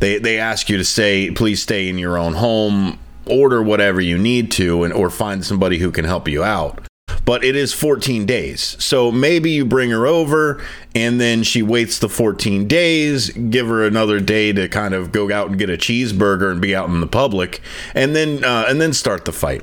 [0.00, 4.18] They, they ask you to say, please stay in your own home, order whatever you
[4.18, 6.86] need to, and or find somebody who can help you out.
[7.24, 8.76] But it is 14 days.
[8.82, 10.62] So maybe you bring her over
[10.94, 15.32] and then she waits the 14 days, give her another day to kind of go
[15.32, 17.60] out and get a cheeseburger and be out in the public,
[17.94, 19.62] and then uh, and then start the fight.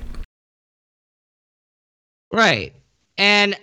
[2.33, 2.73] Right.
[3.17, 3.55] And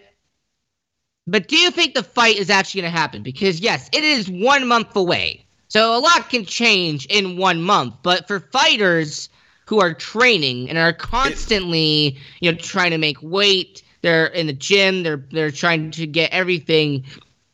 [1.27, 3.23] but do you think the fight is actually going to happen?
[3.23, 5.45] Because yes, it is 1 month away.
[5.69, 9.29] So a lot can change in 1 month, but for fighters
[9.69, 14.53] who are training and are constantly, you know, trying to make weight, they're in the
[14.55, 17.05] gym, they're they're trying to get everything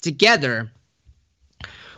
[0.00, 0.70] together.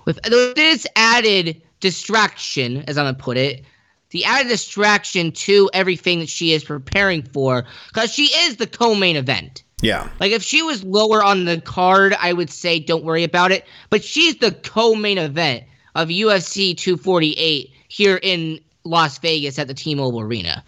[0.06, 3.66] With this added distraction, as I'm gonna put it,
[4.08, 9.16] the added distraction to everything that she is preparing for, because she is the co-main
[9.16, 9.64] event.
[9.82, 10.08] Yeah.
[10.18, 13.66] Like if she was lower on the card, I would say don't worry about it.
[13.90, 15.64] But she's the co-main event
[15.94, 20.64] of UFC 248 here in Las Vegas at the T-Mobile Arena.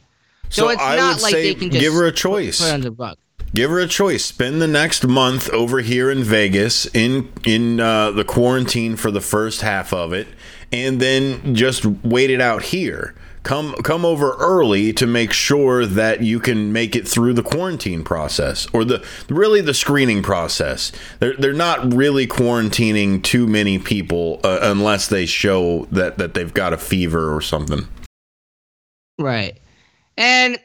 [0.51, 2.17] So, So it's I not would like say they can just give her a put
[2.17, 2.61] choice.
[2.61, 3.17] it on the rug.
[3.55, 4.25] Give her a choice.
[4.25, 9.23] Spend the next month over here in Vegas in in uh, the quarantine for the
[9.23, 10.29] first half of it,
[10.71, 13.15] and then just wait it out here.
[13.45, 18.05] Come come over early to make sure that you can make it through the quarantine
[18.05, 20.93] process or the really the screening process.
[21.19, 26.53] They're they're not really quarantining too many people uh, unless they show that that they've
[26.53, 27.89] got a fever or something.
[29.19, 29.59] Right.
[30.17, 30.59] And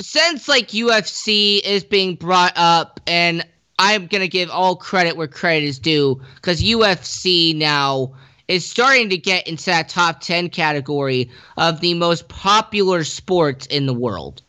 [0.00, 3.46] since like UFC is being brought up, and
[3.78, 8.14] I'm gonna give all credit where credit is due, because UFC now
[8.48, 13.86] is starting to get into that top ten category of the most popular sports in
[13.86, 14.42] the world.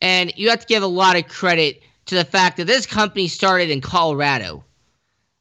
[0.00, 3.28] And you have to give a lot of credit to the fact that this company
[3.28, 4.64] started in Colorado.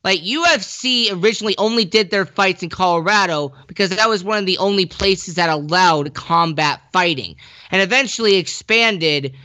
[0.08, 4.58] Like UFC originally only did their fights in Colorado because that was one of the
[4.58, 7.36] only places that allowed combat fighting,
[7.72, 9.36] and eventually expanded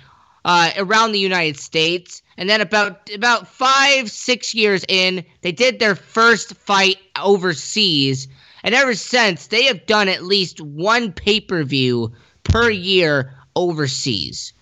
[0.45, 2.23] uh, around the United States.
[2.37, 8.29] And then about about five six years in, they did their first fight overseas,
[8.63, 12.13] and ever since they have done at least one pay per view
[12.45, 14.53] per year overseas,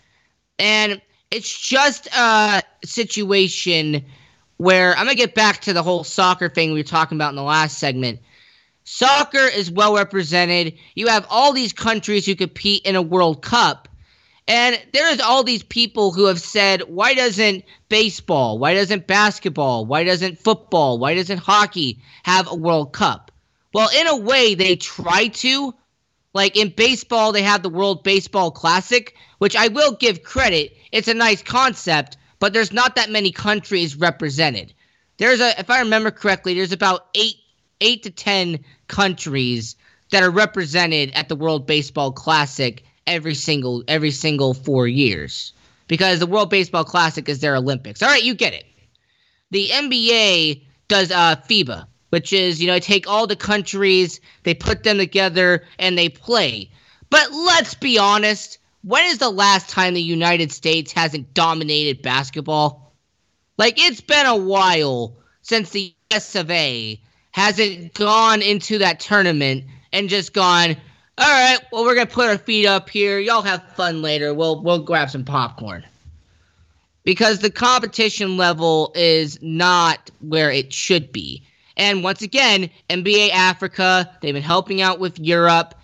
[0.59, 4.03] and it's just a situation
[4.61, 7.37] where I'm gonna get back to the whole soccer thing we were talking about in
[7.37, 8.21] the last segment.
[8.85, 10.75] Soccer is well represented.
[10.95, 13.89] You have all these countries who compete in a World Cup.
[14.47, 20.05] And there's all these people who have said, why doesn't baseball, why doesn't basketball, why
[20.05, 23.33] doesn't football, why doesn't hockey have a World Cup?
[23.73, 25.75] Well, in a way, they try to.
[26.35, 30.77] Like in baseball, they have the World Baseball Classic, which I will give credit.
[30.93, 34.75] It's a nice concept, but there's not that many countries represented.
[35.19, 37.37] There's a, if I remember correctly, there's about eight,
[37.81, 39.77] eight to ten countries
[40.11, 45.53] that are represented at the World Baseball Classic every single every single four years
[45.89, 48.03] because the World Baseball Classic is their Olympics.
[48.03, 48.65] All right, you get it.
[49.51, 54.85] The NBA does uh, FIBA, which is you know take all the countries, they put
[54.85, 56.71] them together, and they play.
[57.11, 58.59] But let's be honest.
[58.83, 62.95] When is the last time the United States hasn't dominated basketball?
[63.59, 66.99] Like it's been a while since the US of A
[67.33, 70.77] hasn't gone into that tournament and just gone,
[71.19, 73.19] all right, well we're gonna put our feet up here.
[73.19, 74.33] Y'all have fun later.
[74.33, 75.85] We'll we'll grab some popcorn.
[77.05, 81.43] Because the competition level is not where it should be.
[81.77, 85.75] And once again, NBA Africa, they've been helping out with Europe.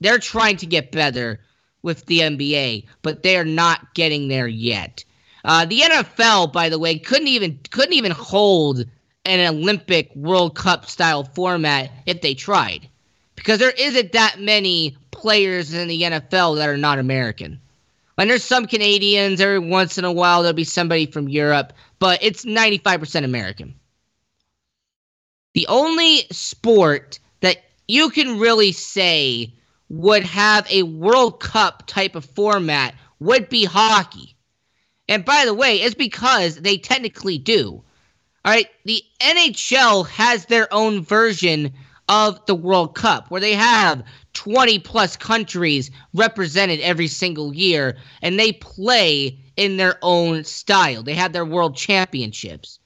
[0.00, 1.40] They're trying to get better
[1.88, 5.04] with the NBA, but they are not getting there yet.
[5.44, 8.84] Uh, the NFL, by the way, couldn't even couldn't even hold
[9.24, 12.86] an Olympic World Cup style format if they tried,
[13.34, 17.58] because there isn't that many players in the NFL that are not American.
[18.18, 20.42] And there's some Canadians every once in a while.
[20.42, 23.74] There'll be somebody from Europe, but it's 95% American.
[25.54, 29.52] The only sport that you can really say
[29.88, 34.36] would have a World Cup type of format would be hockey.
[35.08, 37.82] And by the way, it's because they technically do.
[38.44, 41.72] All right, the NHL has their own version
[42.08, 44.02] of the World Cup where they have
[44.34, 51.02] 20 plus countries represented every single year and they play in their own style.
[51.02, 52.78] They have their world championships.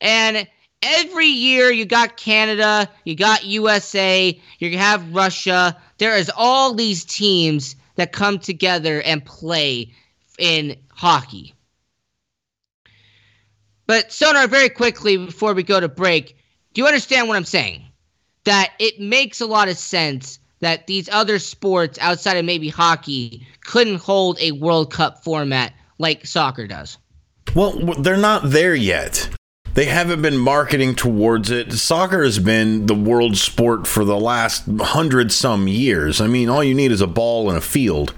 [0.00, 0.46] And
[0.82, 5.76] every year you got Canada, you got USA, you have Russia.
[5.98, 9.92] There is all these teams that come together and play
[10.38, 11.54] in hockey.
[13.86, 16.36] But Sonar, very quickly before we go to break,
[16.74, 17.84] do you understand what I'm saying?
[18.44, 23.46] That it makes a lot of sense that these other sports outside of maybe hockey
[23.64, 26.98] couldn't hold a World Cup format like soccer does.
[27.54, 29.28] Well, they're not there yet.
[29.78, 31.72] They haven't been marketing towards it.
[31.72, 36.20] Soccer has been the world sport for the last hundred some years.
[36.20, 38.12] I mean, all you need is a ball and a field.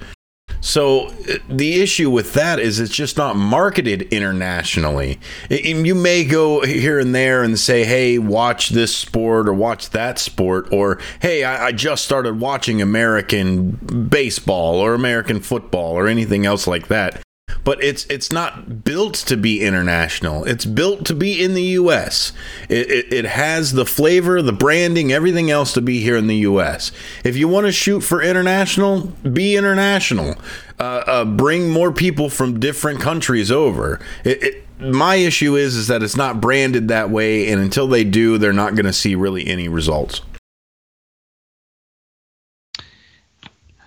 [0.62, 5.20] So uh, the issue with that is it's just not marketed internationally.
[5.50, 10.18] You may go here and there and say, "Hey, watch this sport or watch that
[10.18, 13.72] sport," or "Hey, I, just started watching American
[14.08, 17.20] baseball or American football or anything else like that."
[17.64, 20.44] But it's it's not built to be international.
[20.44, 22.32] It's built to be in the U.S.
[22.68, 26.36] It, it, it, has the flavor, the branding, everything else to be here in the
[26.36, 26.92] U.S.
[27.24, 30.36] If you want to shoot for international, be international.
[30.78, 34.00] Uh, uh, bring more people from different countries over.
[34.24, 38.38] It, my issue is is that it's not branded that way, and until they do,
[38.38, 40.22] they're not going to see really any results.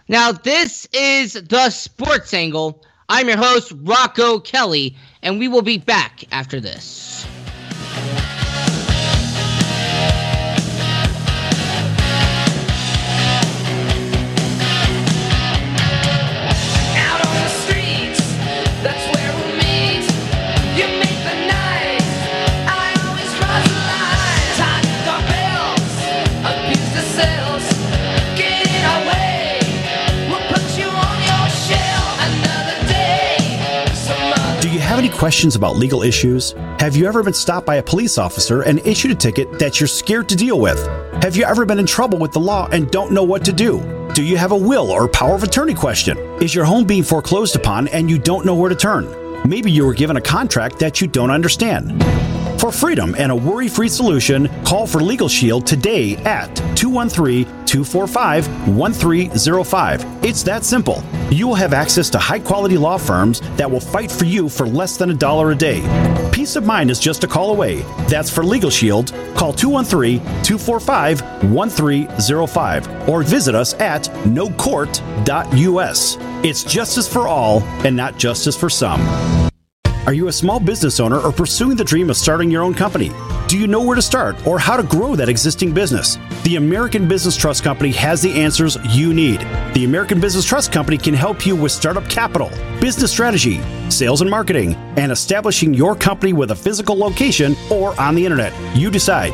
[0.07, 2.84] Now, this is the sports angle
[3.16, 7.28] I'm your host, Rocco Kelly, and we will be back after this.
[35.24, 36.51] Questions about legal issues?
[36.80, 39.88] Have you ever been stopped by a police officer and issued a ticket that you're
[39.88, 40.86] scared to deal with?
[41.24, 43.80] Have you ever been in trouble with the law and don't know what to do?
[44.13, 46.17] Do you have a will or power of attorney question?
[46.41, 49.07] Is your home being foreclosed upon and you don't know where to turn?
[49.47, 52.03] Maybe you were given a contract that you don't understand.
[52.59, 58.78] For freedom and a worry free solution, call for Legal Shield today at 213 245
[58.78, 60.24] 1305.
[60.24, 61.03] It's that simple.
[61.32, 64.67] You will have access to high quality law firms that will fight for you for
[64.67, 65.82] less than a dollar a day.
[66.32, 67.78] Peace of mind is just a call away.
[68.07, 69.11] That's for Legal Shield.
[69.36, 76.17] Call 213 245 1305 or visit us at nocourt.us.
[76.45, 79.01] It's justice for all and not justice for some.
[80.05, 83.09] Are you a small business owner or pursuing the dream of starting your own company?
[83.54, 86.18] Do you know where to start or how to grow that existing business?
[86.41, 89.41] The American Business Trust Company has the answers you need.
[89.76, 92.49] The American Business Trust Company can help you with startup capital,
[92.82, 98.16] business strategy, sales and marketing, and establishing your company with a physical location or on
[98.16, 98.54] the internet.
[98.76, 99.34] You decide.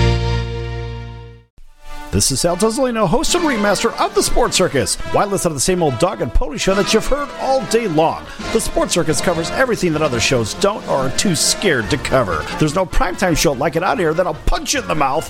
[2.11, 4.95] This is Sal Tozolino, host and remaster of the Sports Circus.
[5.13, 7.87] Why listen to the same old dog and pony show that you've heard all day
[7.87, 8.25] long?
[8.51, 12.45] The Sports Circus covers everything that other shows don't or are too scared to cover.
[12.59, 15.25] There's no primetime show like it out here that'll punch you in the mouth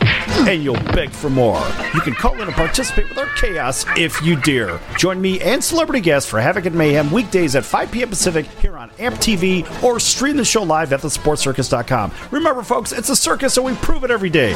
[0.48, 1.64] and you'll beg for more.
[1.94, 4.80] You can call in and participate with our chaos if you dare.
[4.98, 8.10] Join me and celebrity guests for Havoc and Mayhem weekdays at 5 p.m.
[8.10, 12.12] Pacific here on AMP TV or stream the show live at thesportcircus.com.
[12.32, 14.56] Remember, folks, it's a circus and we prove it every day.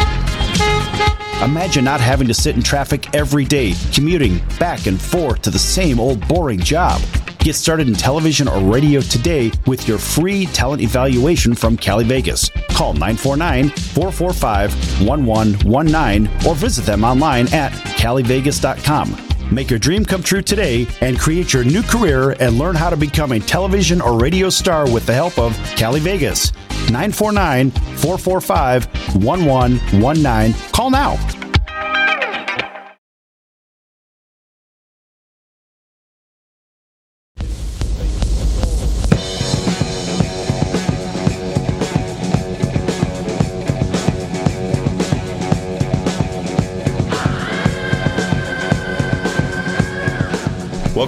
[1.41, 5.57] Imagine not having to sit in traffic every day, commuting back and forth to the
[5.57, 7.01] same old boring job.
[7.39, 12.49] Get started in television or radio today with your free talent evaluation from Cali Vegas.
[12.69, 19.30] Call 949 445 1119 or visit them online at calivegas.com.
[19.51, 22.95] Make your dream come true today and create your new career and learn how to
[22.95, 26.53] become a television or radio star with the help of Cali Vegas.
[26.89, 28.85] 949 445
[29.25, 30.71] 1119.
[30.71, 31.50] Call now.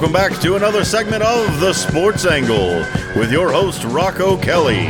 [0.03, 2.79] Welcome back to another segment of The Sports Angle
[3.15, 4.89] with your host, Rocco Kelly.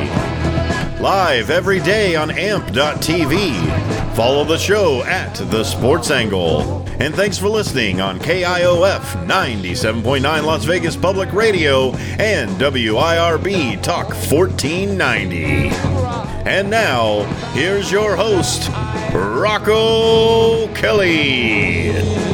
[0.99, 4.15] Live every day on AMP.TV.
[4.15, 6.81] Follow the show at The Sports Angle.
[6.99, 15.69] And thanks for listening on KIOF 97.9 Las Vegas Public Radio and WIRB Talk 1490.
[16.49, 17.21] And now,
[17.53, 18.67] here's your host,
[19.13, 22.32] Rocco Kelly.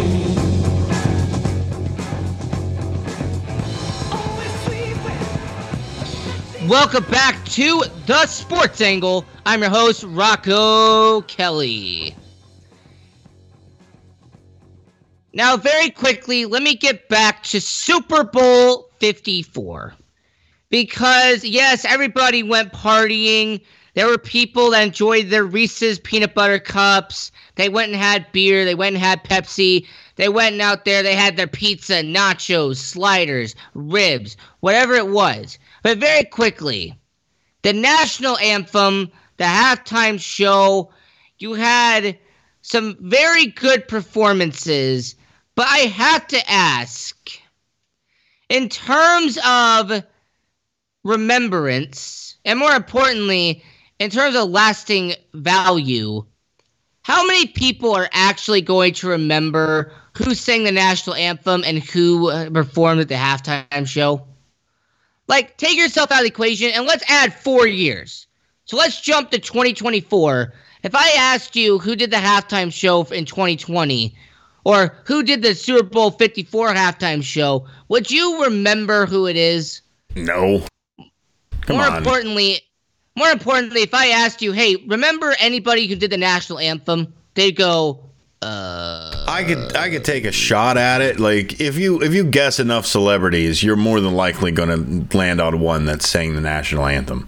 [6.70, 9.26] Welcome back to the Sports Angle.
[9.44, 12.16] I'm your host, Rocco Kelly.
[15.34, 19.96] Now, very quickly, let me get back to Super Bowl 54.
[20.70, 23.62] Because, yes, everybody went partying.
[23.96, 27.32] There were people that enjoyed their Reese's peanut butter cups.
[27.56, 28.64] They went and had beer.
[28.64, 29.88] They went and had Pepsi.
[30.18, 31.02] They went out there.
[31.02, 35.58] They had their pizza, nachos, sliders, ribs, whatever it was.
[35.84, 37.00] But very quickly,
[37.62, 40.92] the national anthem, the halftime show,
[41.38, 42.18] you had
[42.62, 45.16] some very good performances.
[45.56, 47.18] But I have to ask,
[48.50, 50.04] in terms of
[51.04, 53.64] remembrance, and more importantly,
[54.00, 56.26] in terms of lasting value,
[57.02, 62.30] how many people are actually going to remember who sang the national anthem and who
[62.30, 64.29] uh, performed at the halftime show?
[65.30, 68.26] Like, take yourself out of the equation and let's add four years.
[68.66, 70.54] So let's jump to 2024.
[70.82, 74.16] If I asked you who did the halftime show in 2020,
[74.66, 79.82] or who did the Super Bowl 54 halftime show, would you remember who it is?
[80.16, 80.64] No.
[81.62, 81.98] Come more on.
[81.98, 82.62] importantly,
[83.16, 87.14] more importantly, if I asked you, hey, remember anybody who did the national anthem?
[87.36, 88.09] They'd go,
[88.42, 91.20] uh, I could I could take a shot at it.
[91.20, 95.42] Like if you if you guess enough celebrities, you're more than likely going to land
[95.42, 97.28] on one that's saying the national anthem.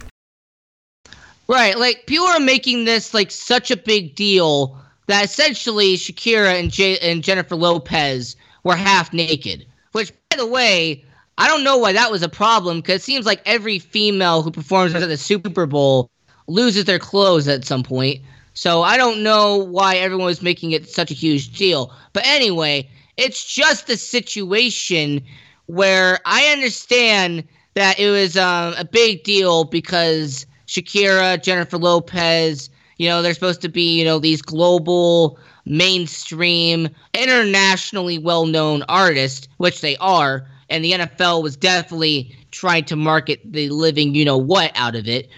[1.48, 6.70] Right, like people are making this like such a big deal that essentially Shakira and
[6.70, 9.66] J- and Jennifer Lopez were half naked.
[9.92, 11.04] Which, by the way,
[11.36, 14.50] I don't know why that was a problem because it seems like every female who
[14.50, 16.10] performs at the Super Bowl
[16.46, 18.22] loses their clothes at some point.
[18.54, 21.92] So I don't know why everyone was making it such a huge deal.
[22.12, 25.22] But anyway, it's just a situation
[25.66, 27.44] where I understand
[27.74, 33.62] that it was um, a big deal because Shakira, Jennifer Lopez, you know, they're supposed
[33.62, 40.46] to be, you know, these global, mainstream, internationally well known artists, which they are.
[40.68, 45.06] and the NFL was definitely trying to market the living you know what out of
[45.08, 45.28] it.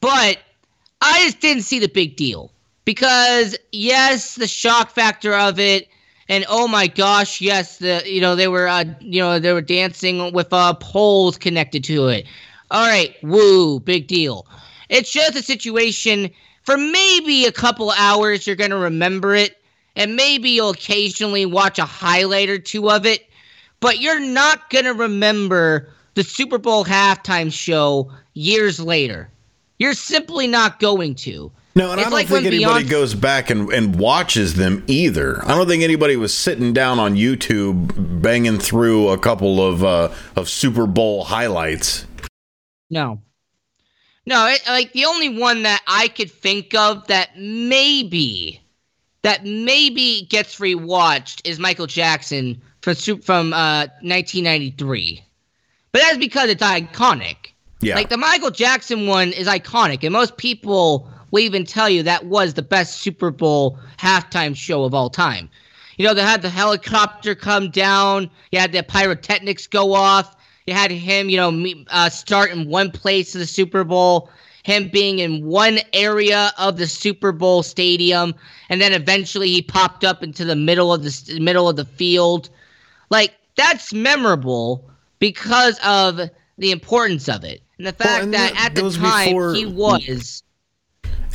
[0.00, 0.38] But
[1.00, 2.52] I just didn't see the big deal
[2.84, 5.88] because yes, the shock factor of it,
[6.28, 9.60] and oh my gosh, yes, the you know they were uh, you know they were
[9.60, 12.26] dancing with uh, poles connected to it.
[12.70, 14.46] All right, woo, big deal.
[14.88, 16.30] It's just a situation
[16.62, 19.56] for maybe a couple hours you're gonna remember it,
[19.94, 23.28] and maybe you'll occasionally watch a highlight or two of it,
[23.80, 29.30] but you're not gonna remember the Super Bowl halftime show years later.
[29.78, 31.52] You're simply not going to.
[31.74, 34.82] No, and It's I don't like think anybody Beyonce- goes back and, and watches them
[34.86, 35.44] either.
[35.44, 40.08] I don't think anybody was sitting down on YouTube banging through a couple of uh,
[40.36, 42.06] of Super Bowl highlights.
[42.88, 43.20] No.
[44.24, 48.62] No, it, like the only one that I could think of that maybe
[49.20, 55.22] that maybe gets rewatched is Michael Jackson from from uh, 1993.
[55.92, 57.52] But that's because it's iconic.
[57.80, 57.94] Yeah.
[57.94, 62.26] Like the Michael Jackson one is iconic, and most people will even tell you that
[62.26, 65.50] was the best Super Bowl halftime show of all time.
[65.98, 70.74] You know, they had the helicopter come down, you had the pyrotechnics go off, you
[70.74, 74.30] had him, you know, me, uh, start in one place of the Super Bowl,
[74.62, 78.34] him being in one area of the Super Bowl stadium,
[78.68, 82.48] and then eventually he popped up into the middle of the middle of the field.
[83.10, 86.20] Like that's memorable because of
[86.58, 89.66] the importance of it and the fact and that that- at the time before- he
[89.66, 90.42] was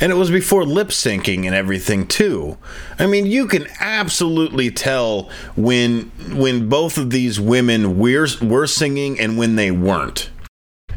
[0.00, 2.58] And it was before lip syncing and everything too.
[2.98, 9.20] I mean, you can absolutely tell when when both of these women were were singing
[9.20, 10.30] and when they weren't.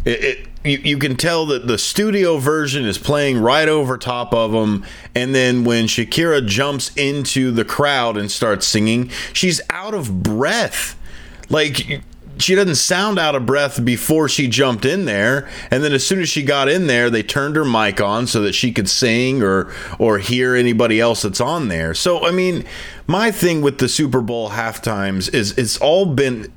[0.05, 4.33] It, it you, you can tell that the studio version is playing right over top
[4.33, 4.83] of them,
[5.13, 10.95] and then when Shakira jumps into the crowd and starts singing, she's out of breath.
[11.49, 12.01] Like
[12.37, 15.49] she doesn't sound out of breath before she jumped in there.
[15.71, 18.41] And then as soon as she got in there they turned her mic on so
[18.41, 21.93] that she could sing or or hear anybody else that's on there.
[21.93, 22.65] So i mean
[23.07, 26.51] my thing with the super bowl half times is it's all been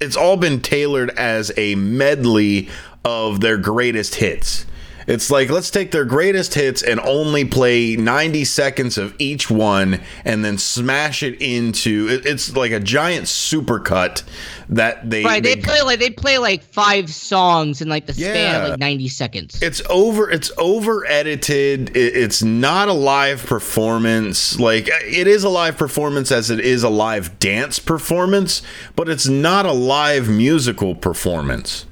[0.00, 2.68] it's all been tailored as a medley
[3.04, 4.66] of their greatest hits
[5.08, 10.00] it's like let's take their greatest hits and only play 90 seconds of each one
[10.24, 14.22] and then smash it into it- it's like a giant supercut
[14.68, 15.42] that they right.
[15.42, 18.62] They play like they play like five songs in like the span Yeah.
[18.64, 19.60] of like ninety seconds.
[19.62, 25.48] it's over it's over edited it, it's not a live performance like it is a
[25.48, 28.60] live performance as it is a live dance performance
[28.94, 31.86] but it's not a live musical performance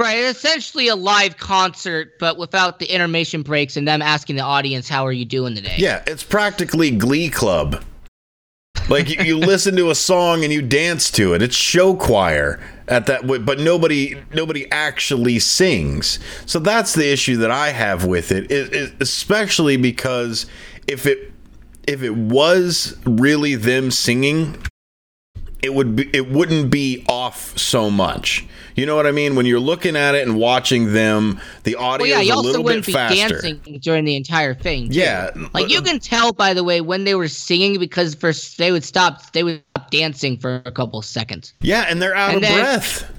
[0.00, 4.88] Right, essentially a live concert, but without the intermission breaks and them asking the audience,
[4.88, 7.84] "How are you doing today?" yeah it's practically glee club.
[8.88, 11.42] Like you, you listen to a song and you dance to it.
[11.42, 16.18] It's show choir at that but nobody nobody actually sings.
[16.46, 20.46] So that's the issue that i have with it, it, it especially because
[20.86, 21.30] if it
[21.86, 24.56] if it was really them singing
[25.62, 28.44] it would be it wouldn't be off so much
[28.76, 32.04] you know what i mean when you're looking at it and watching them the audio
[32.06, 34.88] Well, yeah, you a little bit be faster dancing during the entire thing.
[34.90, 34.98] too.
[34.98, 38.72] Yeah, like you can tell by the way when they were singing because first they
[38.72, 41.52] would stop, they would stop dancing for a couple seconds.
[41.60, 43.12] yeah and they're out And of then- breath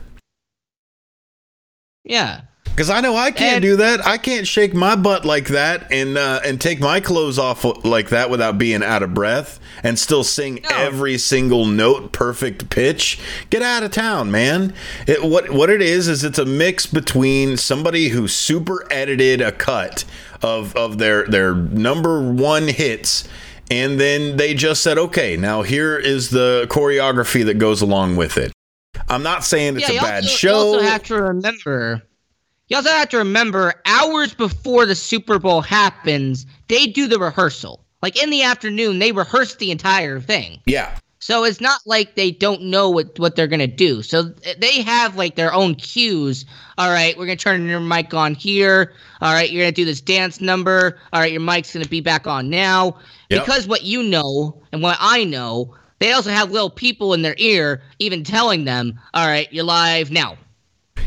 [2.04, 2.42] Yeah,
[2.72, 4.06] Because I know I can't And- do that.
[4.06, 8.10] I can't shake my butt like that and uh, and take my clothes off like
[8.10, 10.76] that without being out of breath and still sing No.
[10.78, 13.20] every single note perfect pitch.
[13.50, 14.74] Get out of town, man.
[15.06, 19.52] It, what what it is is it's a mix between somebody who super edited a
[19.52, 20.06] cut
[20.42, 23.28] of of their their number one hits.
[23.70, 28.38] And then they just said, okay, now here is the choreography that goes along with
[28.38, 28.52] it.
[29.08, 30.00] I'm not saying it's yeah.
[30.00, 30.50] a bad also, show.
[30.50, 32.02] You also have to remember.
[32.72, 37.84] You also have to remember hours before the Super Bowl happens, they do the rehearsal.
[38.02, 40.62] Like in the afternoon, they rehearse the entire thing.
[40.66, 40.98] yeah.
[41.20, 44.02] So it's not like they don't know what, what they're gonna do.
[44.02, 46.46] So they have like their own cues.
[46.80, 48.94] All right, we're gonna turn your mic on here.
[49.22, 50.98] All right, you're gonna do this dance number.
[51.14, 52.98] All right, your mic's gonna be back on now.
[53.30, 53.46] Yep.
[53.46, 57.36] Because what you know and what I know, they also have little people in their
[57.38, 60.38] ear, even telling them, "All right, you're live now."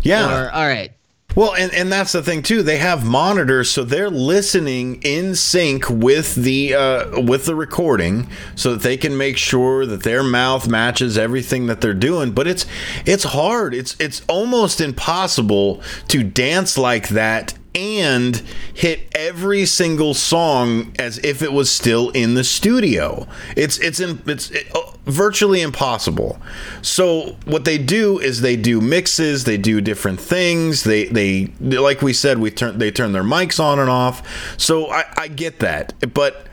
[0.03, 0.45] Yeah.
[0.45, 0.93] Or all right,
[1.35, 2.63] Well, and, and that's the thing too.
[2.63, 8.73] They have monitors, so they're listening in sync with the uh, with the recording, so
[8.73, 12.33] that they can make sure that their mouth matches everything that they're doing.
[12.33, 12.67] But it's
[13.05, 13.75] it's hard.
[13.75, 21.43] It's it's almost impossible to dance like that and hit every single song as if
[21.43, 23.27] it was still in the studio.
[23.57, 26.41] It's it's in it's it, oh, virtually impossible.
[26.83, 30.85] So what they do is they do mixes, they do different things.
[30.85, 34.57] They they like we said, we turn they turn their mics on and off.
[34.59, 36.47] So I, I get that, but.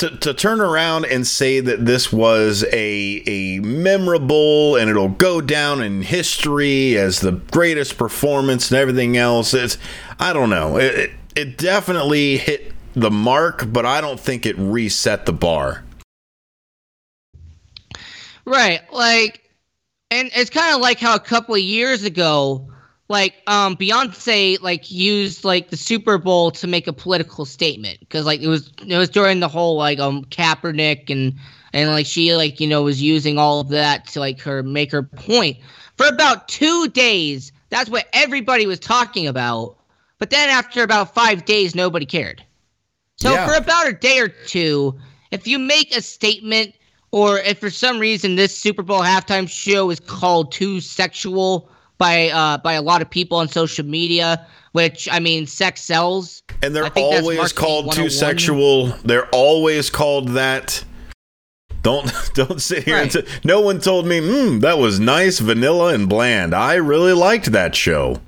[0.00, 5.42] To, to turn around and say that this was a a memorable and it'll go
[5.42, 9.52] down in history as the greatest performance and everything else.
[9.52, 9.76] It's
[10.18, 10.78] I don't know.
[10.78, 15.84] It, it, it definitely hit the mark but I don't think it reset the bar.
[18.46, 18.80] Right.
[18.92, 19.48] Like,
[20.10, 22.68] and it's kind of like how a couple of years ago,
[23.10, 28.24] like, um, Beyonce like used like the Super Bowl to make a political statement because
[28.24, 31.34] like it was it was during the whole like um Kaepernick and
[31.72, 34.92] and like she like you know was using all of that to like her make
[34.92, 35.58] her point
[35.96, 37.50] for about two days.
[37.68, 39.76] That's what everybody was talking about.
[40.18, 42.44] But then after about five days, nobody cared.
[43.16, 43.44] So Yeah.
[43.44, 44.96] for about a day or two,
[45.32, 46.74] if you make a statement
[47.10, 51.68] or if for some reason this Super Bowl halftime show is called too sexual
[52.00, 56.42] by uh, by a lot of people on social media, which I mean, sex sells.
[56.62, 58.86] And they're always called too sexual.
[59.04, 60.82] They're always called that.
[61.82, 63.24] Don't don't sit here and Right.
[63.26, 66.54] say, no one told me, mm, that was nice, vanilla and bland.
[66.54, 68.20] I really liked that show.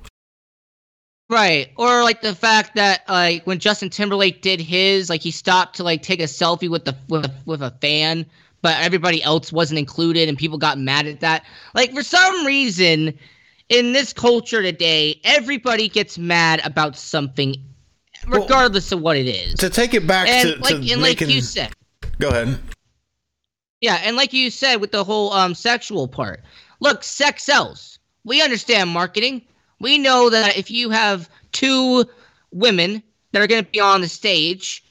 [1.29, 1.71] Right.
[1.77, 5.83] Or like the fact that like when Justin Timberlake did his, like he stopped to
[5.83, 8.27] like take a selfie with the with a, with a fan,
[8.61, 11.45] but everybody else wasn't included and people got mad at that.
[11.75, 13.19] Like for some reason
[13.69, 17.55] in this culture today, everybody gets mad about something
[18.27, 19.55] regardless of what it is.
[19.55, 21.73] To take it back And to, like to and like you said,
[22.19, 22.59] go ahead.
[23.81, 26.43] Yeah, and like you said with the whole um sexual part.
[26.81, 27.99] Look, sex sells.
[28.25, 29.43] We understand marketing.
[29.81, 32.05] We know that if you have two
[32.53, 33.03] women
[33.33, 34.85] that are going to be on the stage,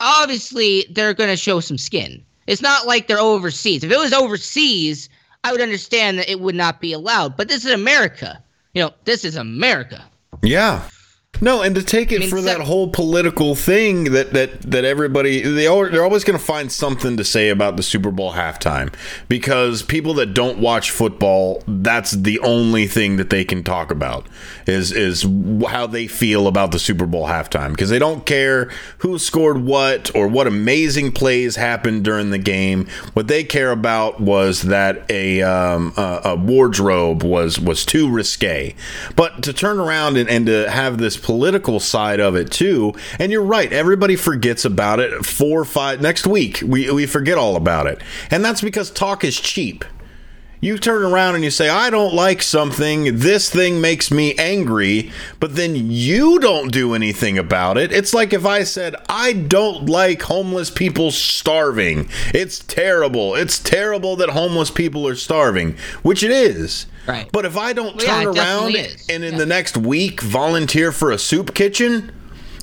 [0.00, 2.24] obviously they're going to show some skin.
[2.46, 3.84] It's not like they're overseas.
[3.84, 5.08] If it was overseas,
[5.46, 7.36] I would understand that it would not be allowed.
[7.36, 8.42] But this is America.
[8.74, 10.04] You know, this is America.
[10.42, 10.82] Yeah.
[11.40, 14.84] No, and to take it mean, for se- that whole political thing that that that
[14.84, 18.32] everybody they al- they're always going to find something to say about the Super Bowl
[18.32, 18.92] halftime
[19.28, 24.26] because people that don't watch football that's the only thing that they can talk about
[24.66, 25.26] is is
[25.68, 30.14] how they feel about the Super Bowl halftime because they don't care who scored what
[30.14, 32.86] or what amazing plays happened during the game.
[33.12, 38.74] What they care about was that a um, a, a wardrobe was was too risque.
[39.14, 43.32] But to turn around and, and to have this political side of it too, and
[43.32, 45.26] you're right, everybody forgets about it.
[45.26, 48.00] Four or five next week, we we forget all about it,
[48.30, 49.84] and that's because talk is cheap.
[50.66, 55.12] You turn around and you say, I don't like something, this thing makes me angry,
[55.38, 57.92] but then you don't do anything about it.
[57.92, 62.08] It's like if I said, I don't like homeless people starving.
[62.34, 63.36] It's terrible.
[63.36, 66.86] It's terrible that homeless people are starving, which it is.
[67.06, 67.30] Right.
[67.30, 68.74] But if I don't Well, turn it around
[69.08, 69.38] and in Yeah.
[69.38, 72.10] the next week volunteer for a soup kitchen,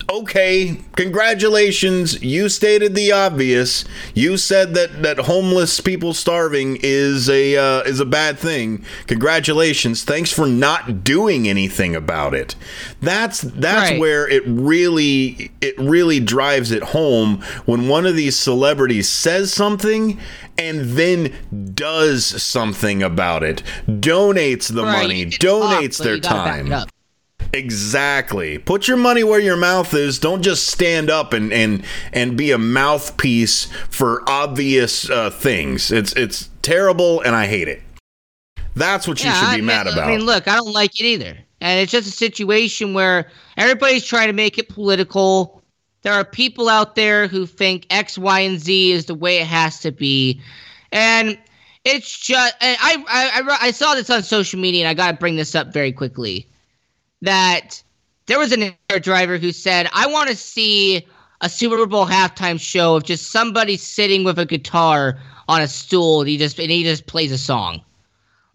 [0.09, 2.21] okay, congratulations.
[2.23, 3.85] You stated the obvious.
[4.13, 8.83] You said that that homeless people starving is a uh, is a bad thing.
[9.07, 10.03] Congratulations.
[10.03, 12.55] Thanks for not doing anything about it.
[13.01, 13.99] That's that's Right.
[13.99, 20.19] where it really it really drives it home when one of these celebrities says something
[20.57, 21.33] and then
[21.73, 23.63] does something about it.
[23.87, 26.87] Donates the Right, money, you can talk, donates their you gotta back it time.
[27.53, 28.57] Exactly.
[28.57, 30.17] Put your money where your mouth is.
[30.19, 35.91] Don't just stand up and and and be a mouthpiece for obvious uh, things.
[35.91, 37.81] It's it's terrible, and I hate it.
[38.75, 40.07] That's what you Yeah, should I be mean- mad about.
[40.07, 41.37] I mean, look, I don't like it either.
[41.61, 45.61] And it's just a situation where everybody's trying to make it political.
[46.01, 49.47] There are people out there who think X, Y, and Z is the way it
[49.47, 50.41] has to be.
[50.91, 51.37] And
[51.85, 55.11] it's just, and I, I, I, I saw this on social media, and I got
[55.11, 56.45] to bring this up very quickly.
[57.23, 57.81] That
[58.27, 61.07] there was an air driver who said, I want to see
[61.41, 66.21] a Super Bowl halftime show of just somebody sitting with a guitar on a stool
[66.21, 67.81] and he just and he just plays a song.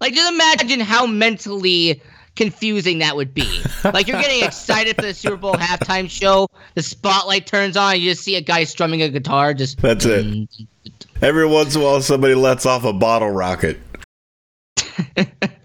[0.01, 2.01] Like, just imagine how mentally
[2.37, 3.63] confusing that would be.
[3.85, 6.49] Like, you're getting excited for the Super Bowl halftime show.
[6.75, 9.55] The spotlight turns on, and you just see a guy strumming a guitar.
[9.55, 10.49] Just That's it.
[11.23, 13.79] Every once in a while, somebody lets off a bottle rocket.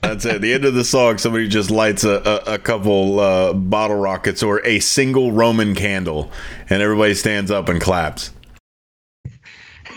[0.02, 0.42] That's it.
[0.42, 4.44] The end of the song, somebody just lights a, a, a couple uh, bottle rockets
[4.44, 6.32] or a single Roman candle,
[6.70, 8.32] and everybody stands up and claps.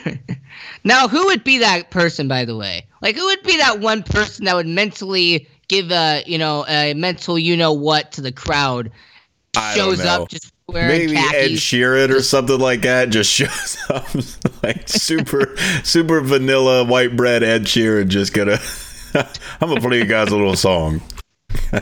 [0.87, 2.87] Now, who would be that person, by the way?
[3.03, 6.95] Like, who would be that one person that would mentally give a, you know, a
[6.95, 8.93] mental, you know what, to the crowd
[9.57, 11.61] I shows up just wearing Maybe Ed khakis.
[11.61, 14.07] Sheeran or something like that just shows up
[14.63, 18.59] like super super vanilla white bread Ed Sheeran just gonna
[19.15, 21.01] I'm gonna play you guys a little song.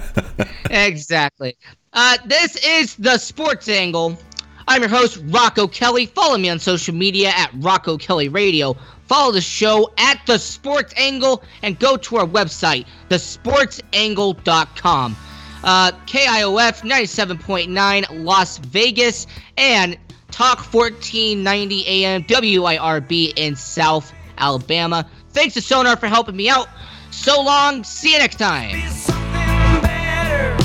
[0.70, 1.56] exactly.
[1.92, 4.18] Uh, this is the Sports Angle.
[4.66, 6.06] I'm your host, Rocco Kelly.
[6.06, 8.74] Follow me on social media at Rocco Kelly Radio.
[9.06, 15.16] Follow the show at The Sports Angle and go to our website, thesportsangle.com.
[15.62, 19.26] Uh, KIOF 97.9 Las Vegas
[19.58, 19.98] and
[20.30, 25.08] Talk 1490 AM WIRB in South Alabama.
[25.30, 26.68] Thanks to Sonar for helping me out.
[27.14, 27.84] So long.
[27.84, 28.78] See you next time.
[28.90, 30.56] something better.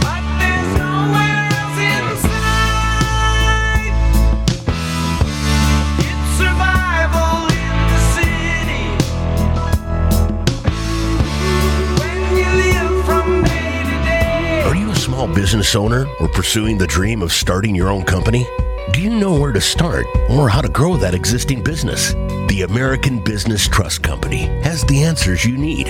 [0.00, 2.38] But there's nowhere else inside.
[5.98, 8.84] It's survival in the city.
[12.00, 14.62] When you live from day to day.
[14.64, 18.46] Are you a small business owner or pursuing the dream of starting your own company?
[18.92, 22.14] Do you know where to start or how to grow that existing business?
[22.48, 25.86] The American Business Trust Company has the answers you need.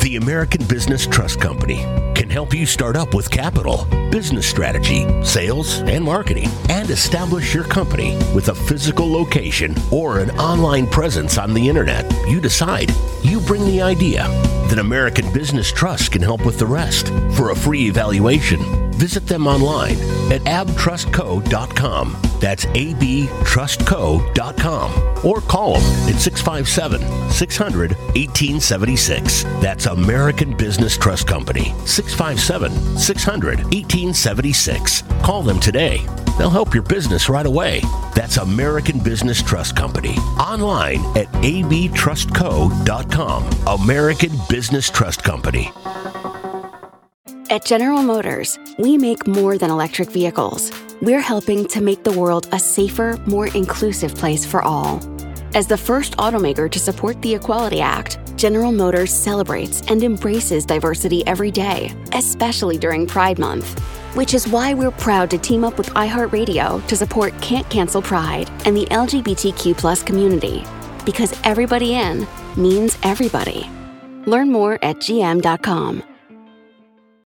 [0.00, 1.78] The American Business Trust Company
[2.14, 7.64] can help you start up with capital, business strategy, sales, and marketing, and establish your
[7.64, 12.10] company with a physical location or an online presence on the internet.
[12.28, 12.92] You decide.
[13.22, 14.28] You bring the idea.
[14.68, 17.08] Then American Business Trust can help with the rest.
[17.36, 19.96] For a free evaluation, visit them online
[20.30, 22.31] at abtrustco.com.
[22.42, 25.24] That's abtrustco.com.
[25.24, 29.44] Or call them at 657 600 1876.
[29.60, 31.72] That's American Business Trust Company.
[31.86, 35.02] 657 600 1876.
[35.22, 36.04] Call them today.
[36.36, 37.80] They'll help your business right away.
[38.16, 40.16] That's American Business Trust Company.
[40.40, 43.50] Online at abtrustco.com.
[43.80, 45.70] American Business Trust Company.
[47.50, 50.72] At General Motors, we make more than electric vehicles.
[51.02, 55.00] We're helping to make the world a safer, more inclusive place for all.
[55.52, 61.26] As the first automaker to support the Equality Act, General Motors celebrates and embraces diversity
[61.26, 63.80] every day, especially during Pride Month.
[64.14, 68.48] Which is why we're proud to team up with iHeartRadio to support Can't Cancel Pride
[68.64, 70.62] and the LGBTQ community.
[71.04, 73.68] Because everybody in means everybody.
[74.26, 76.04] Learn more at gm.com.